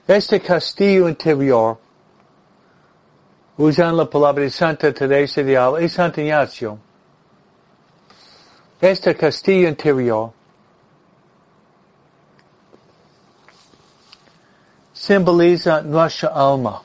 Este 0.10 0.40
castillo 0.42 1.08
interior, 1.08 1.78
usando 3.58 3.96
la 3.96 4.10
palabra 4.10 4.42
de 4.42 4.50
Santa 4.50 4.92
Teresa 4.92 5.44
de 5.44 5.56
Ávila 5.56 5.86
y 5.86 5.88
Santa 5.88 6.20
Ignacio, 6.20 6.80
este 8.82 9.16
castillo 9.16 9.68
interior 9.68 10.34
simboliza 14.94 15.84
nuestra 15.84 16.30
alma. 16.30 16.82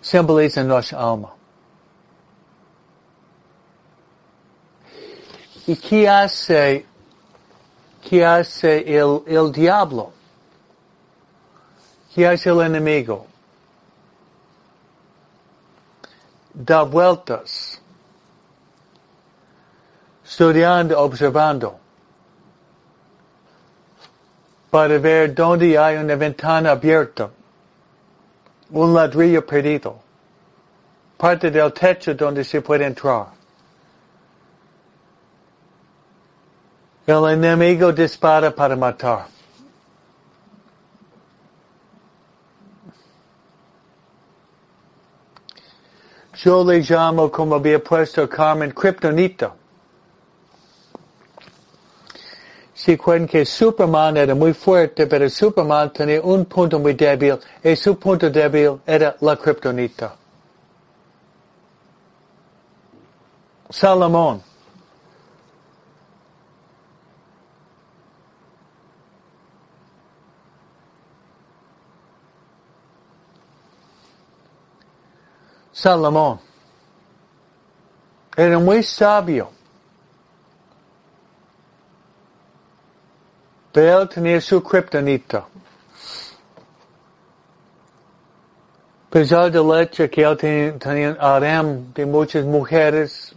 Simboliza 0.00 0.64
nuestra 0.64 1.00
alma. 1.00 1.34
¿Y 5.66 5.76
qué 5.76 6.08
hace 6.08 6.87
¿Qué 8.02 8.24
hace 8.24 8.78
el, 8.96 9.22
el 9.26 9.52
diablo? 9.52 10.12
¿Qué 12.14 12.26
hace 12.26 12.50
el 12.50 12.60
enemigo? 12.62 13.26
Da 16.52 16.82
vueltas, 16.82 17.80
estudiando, 20.24 20.98
observando, 20.98 21.78
para 24.70 24.98
ver 24.98 25.34
dónde 25.34 25.78
hay 25.78 25.96
una 25.96 26.16
ventana 26.16 26.72
abierta, 26.72 27.30
un 28.70 28.94
ladrillo 28.94 29.46
perdido, 29.46 29.98
parte 31.16 31.50
del 31.50 31.72
techo 31.72 32.14
donde 32.14 32.44
se 32.44 32.60
puede 32.60 32.86
entrar. 32.86 33.37
El 37.08 37.24
enemigo 37.30 37.90
dispara 37.90 38.50
para 38.50 38.76
matar. 38.76 39.28
Yo 46.34 46.62
le 46.62 46.80
llamo, 46.80 47.30
como 47.30 47.54
había 47.54 47.82
puesto 47.82 48.28
Carmen, 48.28 48.72
Kryptonita. 48.72 49.54
Si 52.74 52.98
cuentan 52.98 53.26
que 53.26 53.46
Superman 53.46 54.18
era 54.18 54.34
muy 54.34 54.52
fuerte, 54.52 55.06
pero 55.06 55.30
Superman 55.30 55.90
tenía 55.90 56.20
un 56.20 56.44
punto 56.44 56.78
muy 56.78 56.92
débil, 56.92 57.38
y 57.64 57.74
su 57.74 57.98
punto 57.98 58.28
débil 58.28 58.82
era 58.86 59.16
la 59.22 59.34
Kryptonita. 59.34 60.14
Salomón. 63.70 64.42
Salomón. 75.80 76.40
Era 78.36 78.58
muy 78.58 78.82
sabio. 78.82 79.48
Pero 83.70 84.02
él 84.02 84.08
tenía 84.08 84.40
su 84.40 84.60
kriptonita. 84.60 85.46
pesar 89.08 89.52
del 89.52 89.70
hecho 89.80 90.10
que 90.10 90.22
él 90.22 90.36
tenía, 90.36 90.78
tenía 90.78 91.16
harem 91.20 91.92
de 91.94 92.04
muchas 92.04 92.44
mujeres, 92.44 93.34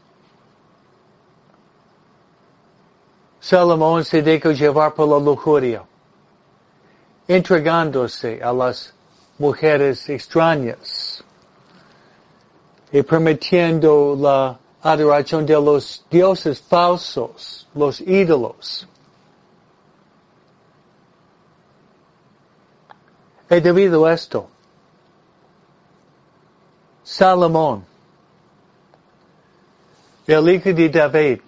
Salomón 3.39 4.03
se 4.03 4.21
dejó 4.21 4.51
llevar 4.51 4.93
por 4.95 5.07
la 5.07 5.19
lujuria, 5.19 5.83
entregándose 7.27 8.41
a 8.43 8.51
las 8.51 8.93
mujeres 9.37 10.09
extrañas 10.09 11.10
y 12.91 13.01
permitiendo 13.03 14.15
la 14.19 14.59
adoración 14.81 15.45
de 15.45 15.53
los 15.53 16.03
dioses 16.09 16.61
falsos, 16.61 17.67
los 17.73 18.01
ídolos. 18.01 18.87
Y 23.49 23.59
debido 23.59 24.05
a 24.05 24.13
esto, 24.13 24.49
Salomón, 27.03 27.85
el 30.25 30.49
hijo 30.49 30.71
de 30.73 30.89
David, 30.89 31.41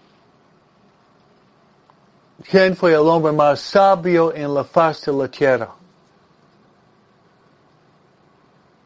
quien 2.49 2.75
fue 2.75 2.91
el 2.91 3.07
hombre 3.07 3.31
más 3.31 3.59
sabio 3.61 4.33
en 4.33 4.53
la 4.53 4.63
faz 4.63 5.05
de 5.05 5.13
la 5.13 5.27
tierra. 5.29 5.73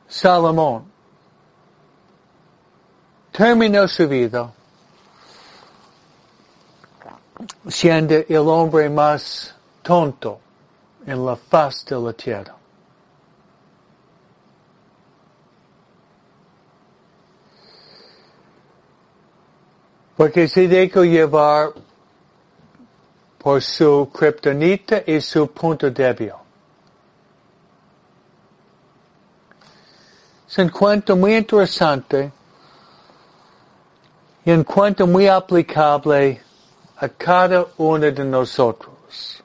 Salomón, 0.08 0.86
terminó 3.38 3.88
su 3.88 4.08
vida 4.08 4.52
siendo 7.68 8.16
el 8.16 8.48
hombre 8.48 8.90
más 8.90 9.54
tonto 9.84 10.40
en 11.06 11.24
la 11.24 11.36
faz 11.36 11.86
de 11.86 12.00
la 12.00 12.14
tierra. 12.14 12.56
Porque 20.16 20.48
se 20.48 20.68
dejó 20.68 21.04
llevar 21.04 21.74
por 23.38 23.62
su 23.62 24.10
kriptonita 24.12 25.04
y 25.06 25.22
su 25.22 25.48
punto 25.52 25.92
débil. 25.92 26.34
Es 30.50 30.58
un 30.58 30.70
cuento 30.70 31.16
muy 31.16 31.36
interesante 31.36 32.32
y 34.48 34.52
un 34.52 34.64
cuento 34.64 35.06
muy 35.06 35.28
aplicable 35.28 36.42
a 36.96 37.10
cada 37.10 37.68
uno 37.76 38.10
de 38.10 38.24
nosotros. 38.24 39.44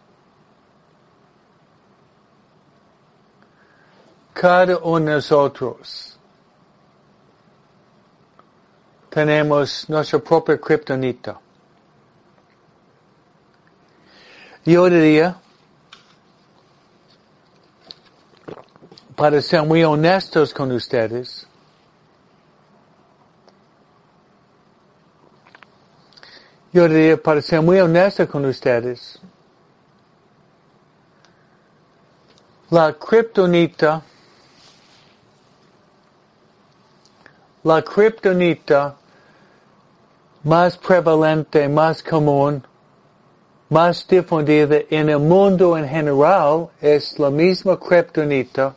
Cada 4.33 4.79
uno 4.79 5.05
de 5.05 5.13
nosotros 5.15 6.17
tenemos 9.11 9.89
nuestra 9.89 10.21
propia 10.21 10.57
kriptonita. 10.57 11.41
Yo 14.65 14.89
diría, 14.89 15.37
para 19.17 19.43
ser 19.43 19.65
muy 19.65 19.83
honestos 19.83 20.55
con 20.55 20.71
ustedes, 20.71 21.49
yo 26.73 26.89
diría, 26.89 27.23
para 27.23 27.43
ser 27.43 27.61
muy 27.61 27.79
honesto 27.81 28.27
con 28.27 28.45
ustedes, 28.47 29.21
la 32.71 32.93
kriptonita, 32.95 34.03
la 37.63 37.83
kriptonita 37.83 38.97
más 40.43 40.79
prevalente, 40.79 41.69
más 41.69 42.03
común, 42.03 42.65
más 43.69 44.07
difundida 44.09 44.79
en 44.91 45.11
el 45.11 45.19
mundo 45.19 45.77
en 45.77 45.87
general 45.87 46.69
es 46.81 47.19
la 47.19 47.31
misma 47.31 47.79
kriptonita 47.79 48.75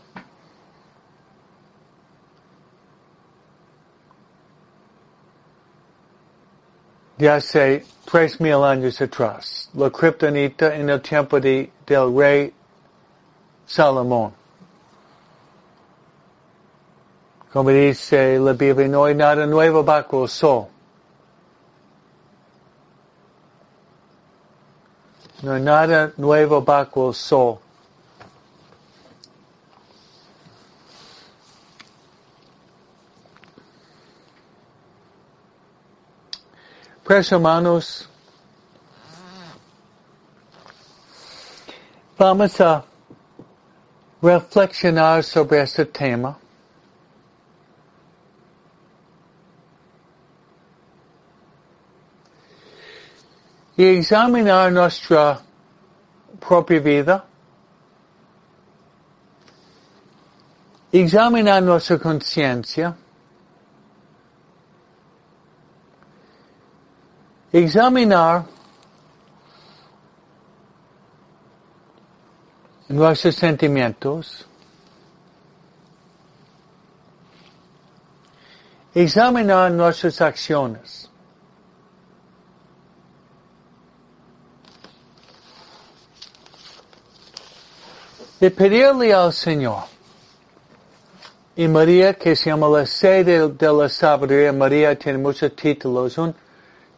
de 7.17 7.29
hace 7.29 7.85
tres 8.05 8.39
mil 8.39 8.63
años 8.63 8.99
atrás, 9.01 9.69
la 9.73 9.89
kriptonita 9.89 10.75
en 10.75 10.89
el 10.89 11.01
tiempo 11.01 11.39
de, 11.39 11.71
del 11.85 12.15
rey 12.15 12.53
Salomón. 13.65 14.33
Como 17.51 17.69
dice 17.69 18.37
la 18.37 18.51
Biblia, 18.51 18.87
no 18.89 19.05
hay 19.05 19.15
nada 19.15 19.45
nuevo 19.45 19.81
bajo 19.81 20.23
el 20.23 20.29
sol. 20.29 20.67
No 25.41 25.53
hay 25.53 25.61
nada 25.61 26.11
nuevo 26.17 26.61
bajo 26.61 27.09
el 27.09 27.15
sol. 27.15 27.59
Pues 37.05 37.31
hermanos, 37.31 38.09
vamos 42.17 42.59
a 42.59 42.83
reflexionar 44.23 45.23
sobre 45.23 45.61
este 45.61 45.85
tema. 45.85 46.35
y 53.77 53.83
examinar 53.83 54.71
nuestra 54.71 55.41
propia 56.39 56.79
vida, 56.79 57.25
examinar 60.93 61.61
nuestra 61.61 61.99
conciencia, 61.99 62.95
examinar 67.51 68.45
nuestros 72.89 73.35
sentimientos, 73.35 74.45
examinar 78.93 79.71
nuestras 79.71 80.21
acciones. 80.21 81.09
de 88.39 88.51
pedirle 88.51 89.13
al 89.13 89.33
Señor. 89.33 89.85
Y 91.55 91.67
María, 91.67 92.13
que 92.13 92.35
se 92.35 92.49
llama 92.49 92.67
la 92.67 92.85
sede 92.85 93.47
de 93.47 93.73
la 93.73 93.87
sabiduría, 93.87 94.51
María 94.51 94.97
tiene 94.97 95.17
muchos 95.17 95.55
títulos. 95.55 96.19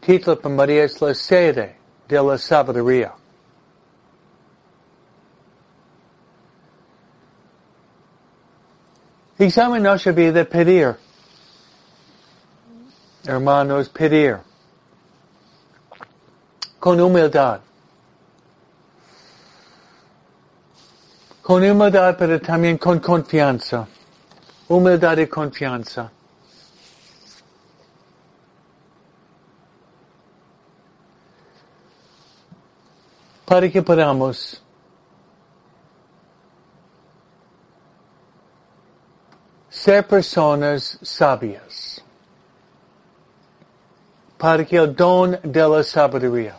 Título 0.08 0.40
para 0.40 0.56
María 0.56 0.86
es 0.86 1.02
la 1.02 1.14
sede 1.14 1.76
de 2.08 2.24
la 2.24 2.38
sabiduría. 2.38 3.14
Examina 9.38 9.90
nuestra 9.90 10.14
vida 10.14 10.46
pedir. 10.46 10.96
Hermanos, 13.26 13.90
pedir. 13.90 14.38
Con 16.80 17.02
humildad. 17.02 17.60
Con 21.42 21.70
humildad, 21.70 22.16
pero 22.18 22.40
también 22.40 22.78
con 22.78 23.00
confianza. 23.00 23.86
Humildad 24.70 25.18
y 25.18 25.28
confianza. 25.28 26.10
Para 33.48 33.72
que 33.72 33.82
podamos 33.82 34.62
ser 39.70 40.06
personas 40.06 41.00
sabias. 41.02 42.04
Para 44.38 44.64
que 44.66 44.76
el 44.76 44.94
don 44.94 45.40
de 45.42 45.68
la 45.68 45.82
sabiduría 45.82 46.58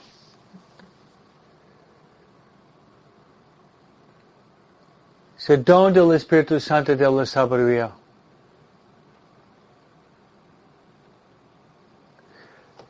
el 5.48 5.64
don 5.64 5.92
del 5.92 6.12
Espíritu 6.12 6.60
Santo 6.60 6.94
de 6.94 7.10
la 7.10 7.24
sabiduría. 7.24 7.90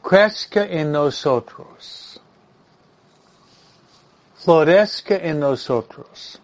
Crezca 0.02 0.64
en 0.64 0.90
nosotros. 0.90 2.17
Florezca 4.48 5.16
en 5.16 5.40
nosotros. 5.40 6.40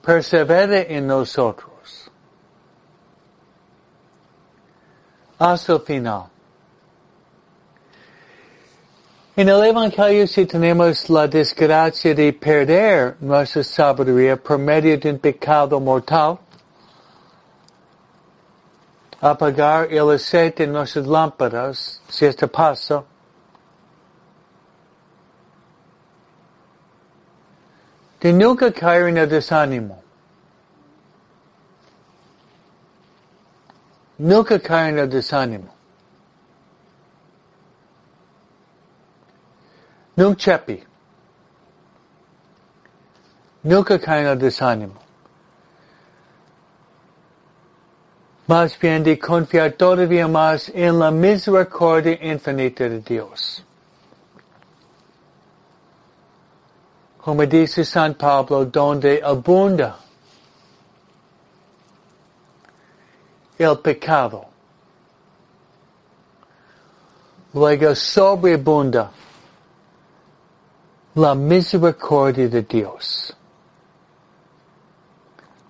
Persevere 0.00 0.86
en 0.96 1.08
nosotros. 1.08 2.08
Hasta 5.36 5.72
el 5.72 5.80
final. 5.80 6.26
En 9.34 9.48
el 9.48 9.64
Evangelio 9.64 10.28
si 10.28 10.46
tenemos 10.46 11.10
la 11.10 11.26
desgracia 11.26 12.14
de 12.14 12.32
perder 12.34 13.16
nuestra 13.18 13.64
sabiduría 13.64 14.36
por 14.36 14.58
medio 14.58 14.96
de 14.96 15.10
un 15.10 15.18
pecado 15.18 15.80
mortal, 15.80 16.38
apagar 19.20 19.92
el 19.92 20.08
aceite 20.08 20.62
en 20.62 20.72
nuestras 20.72 21.04
lámparas, 21.04 22.00
si 22.08 22.26
esto 22.26 22.46
pasa, 22.46 23.02
de 28.22 28.32
nunca 28.32 28.72
caer 28.72 29.08
en 29.08 29.28
desánimo. 29.28 30.00
Nunca 34.16 34.58
caer 34.60 34.96
en 34.98 35.10
desánimo. 35.10 35.74
Nunca 40.14 40.40
cepi. 40.40 40.84
Nunca 43.64 43.98
caen 43.98 44.26
al 44.26 44.38
desánimo. 44.38 45.02
más 48.52 48.78
bien 48.78 49.02
de 49.02 49.18
confiar 49.18 49.72
todavía 49.72 50.28
más 50.28 50.70
en 50.74 50.98
la 50.98 51.10
misericordia 51.10 52.18
infinita 52.20 52.86
de 52.86 53.00
Dios. 53.00 53.64
Como 57.24 57.46
dice 57.46 57.84
San 57.84 58.14
Pablo, 58.14 58.64
donde 58.64 59.20
abunda 59.22 59.96
el 63.58 63.78
pecado, 63.78 64.46
luego 67.54 67.94
sobreabunda 67.94 69.10
la 71.14 71.34
misericordia 71.34 72.48
de 72.48 72.62
Dios. 72.62 73.36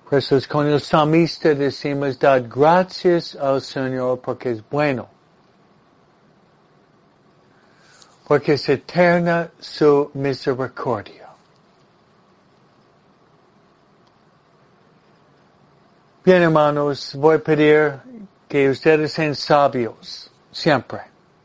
Por 0.09 0.19
eso 0.19 0.39
con 0.49 0.67
el 0.67 0.81
salmista 0.81 1.55
decimos, 1.55 2.19
dar 2.19 2.43
gracias 2.43 3.35
al 3.35 3.61
Señor 3.61 4.21
porque 4.21 4.51
es 4.51 4.63
bueno. 4.71 5.09
Porque 8.29 8.55
es 8.55 8.69
eterna 8.69 9.51
su 9.59 10.11
misericordia. 10.15 11.22
Bien 16.25 16.41
hermanos, 16.41 17.16
voy 17.16 17.35
a 17.35 17.39
pedir 17.41 17.99
que 18.49 18.70
ustedes 18.70 19.12
sean 19.12 19.35
sabios, 19.35 20.31
siempre, 20.53 21.01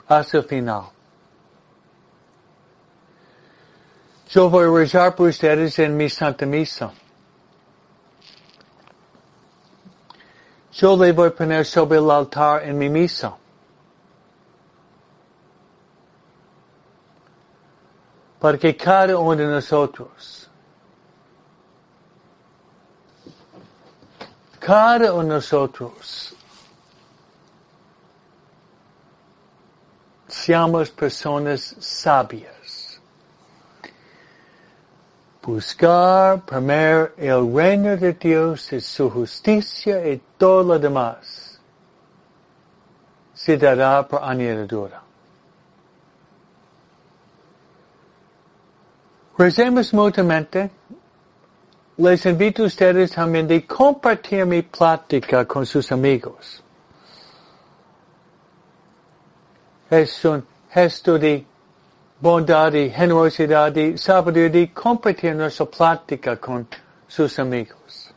hasta 0.08 0.38
el 0.38 0.44
final. 0.44 0.84
Yo 4.30 4.52
voy 4.52 4.66
a 4.66 4.70
rezar 4.70 5.16
por 5.16 5.30
ustedes 5.30 5.80
en 5.80 5.98
mi 5.98 6.08
Santa 6.10 6.46
Misa. 6.46 6.92
Yo 10.74 10.96
le 10.96 11.12
voy 11.12 11.30
a 11.30 11.36
poner 11.36 11.66
sobre 11.66 11.98
el 11.98 12.12
altar 12.12 12.62
en 12.62 12.78
mi 12.78 12.88
misa. 12.88 13.36
Para 18.40 18.60
que 18.60 18.78
cada 18.78 19.18
uno 19.18 19.36
de 19.36 19.48
nosotros, 19.48 20.47
cada 24.68 25.14
uno 25.14 25.24
de 25.24 25.30
nosotros, 25.36 26.36
seamos 30.28 30.90
personas 30.90 31.74
sabias. 31.80 33.00
Buscar 35.42 36.42
primero 36.42 37.14
el 37.16 37.54
reino 37.54 37.96
de 37.96 38.12
Dios 38.12 38.74
y 38.74 38.82
su 38.82 39.10
justicia 39.10 40.06
y 40.06 40.22
todo 40.38 40.64
lo 40.64 40.80
demás 40.80 41.62
se 43.34 43.58
dará 43.58 44.06
por 44.06 44.22
añadidura. 44.22 45.02
Recemos 49.38 49.94
mutuamente. 49.94 50.70
Les 52.00 52.24
invito 52.28 52.62
a 52.62 52.68
ustedes 52.68 53.12
también 53.12 53.48
de 53.48 53.66
compartir 53.66 54.46
mi 54.46 54.62
plática 54.62 55.46
con 55.46 55.66
sus 55.66 55.92
amigos. 55.92 56.64
Es 59.90 60.24
un 60.26 60.46
gesto 60.70 61.18
de 61.18 61.44
bondad 62.20 62.74
y 62.74 62.92
generosidad 62.92 63.76
y 63.76 63.98
sabiduría 63.98 64.50
de 64.50 64.74
compartir 64.74 65.34
nuestra 65.36 65.66
plática 65.66 66.38
con 66.38 66.68
sus 67.08 67.40
amigos. 67.40 68.14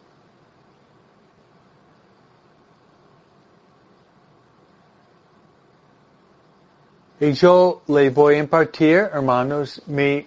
Y 7.18 7.32
yo 7.32 7.80
le 7.86 8.10
voy 8.10 8.34
a 8.34 8.38
impartir, 8.38 9.08
hermanos, 9.10 9.82
mi 9.86 10.26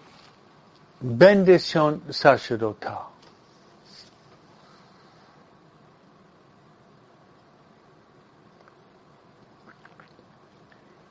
bendición 1.01 2.01
sacerdotal. 2.09 3.12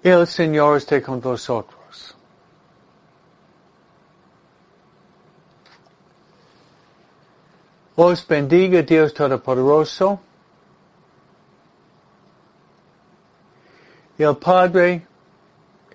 El 0.02 0.26
Señor 0.26 0.78
esté 0.78 1.00
con 1.00 1.20
vosotros. 1.20 2.16
Os 7.94 8.26
bendiga 8.26 8.82
Dios 8.82 9.14
Todopoderoso, 9.14 10.18
el 14.18 14.36
Padre, 14.38 15.06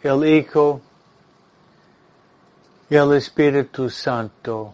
el 0.01 0.26
Hijo 0.26 0.80
y 2.89 2.95
el 2.95 3.14
Espíritu 3.14 3.89
Santo. 3.89 4.74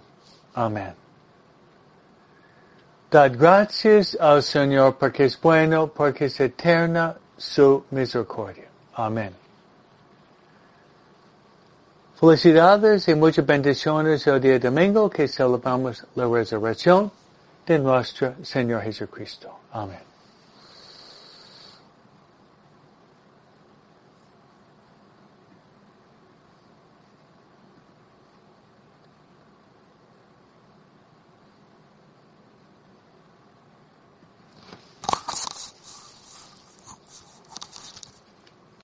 Amén. 0.53 0.93
Dad 3.09 3.31
gracias 3.35 4.15
al 4.19 4.43
Señor 4.43 4.97
porque 4.99 5.25
es 5.25 5.41
bueno, 5.41 5.87
porque 5.87 6.25
es 6.25 6.39
eterna 6.39 7.15
su 7.35 7.85
misericordia. 7.89 8.72
Amén. 8.95 9.33
Felicidades 12.15 13.07
y 13.07 13.15
muchas 13.15 13.45
bendiciones 13.45 14.25
el 14.27 14.39
día 14.39 14.59
domingo 14.59 15.09
que 15.09 15.27
celebramos 15.27 16.05
la 16.15 16.27
resurrección 16.27 17.11
de 17.65 17.79
nuestro 17.79 18.35
Señor 18.43 18.81
Jesucristo. 18.83 19.49
Amén. 19.71 20.12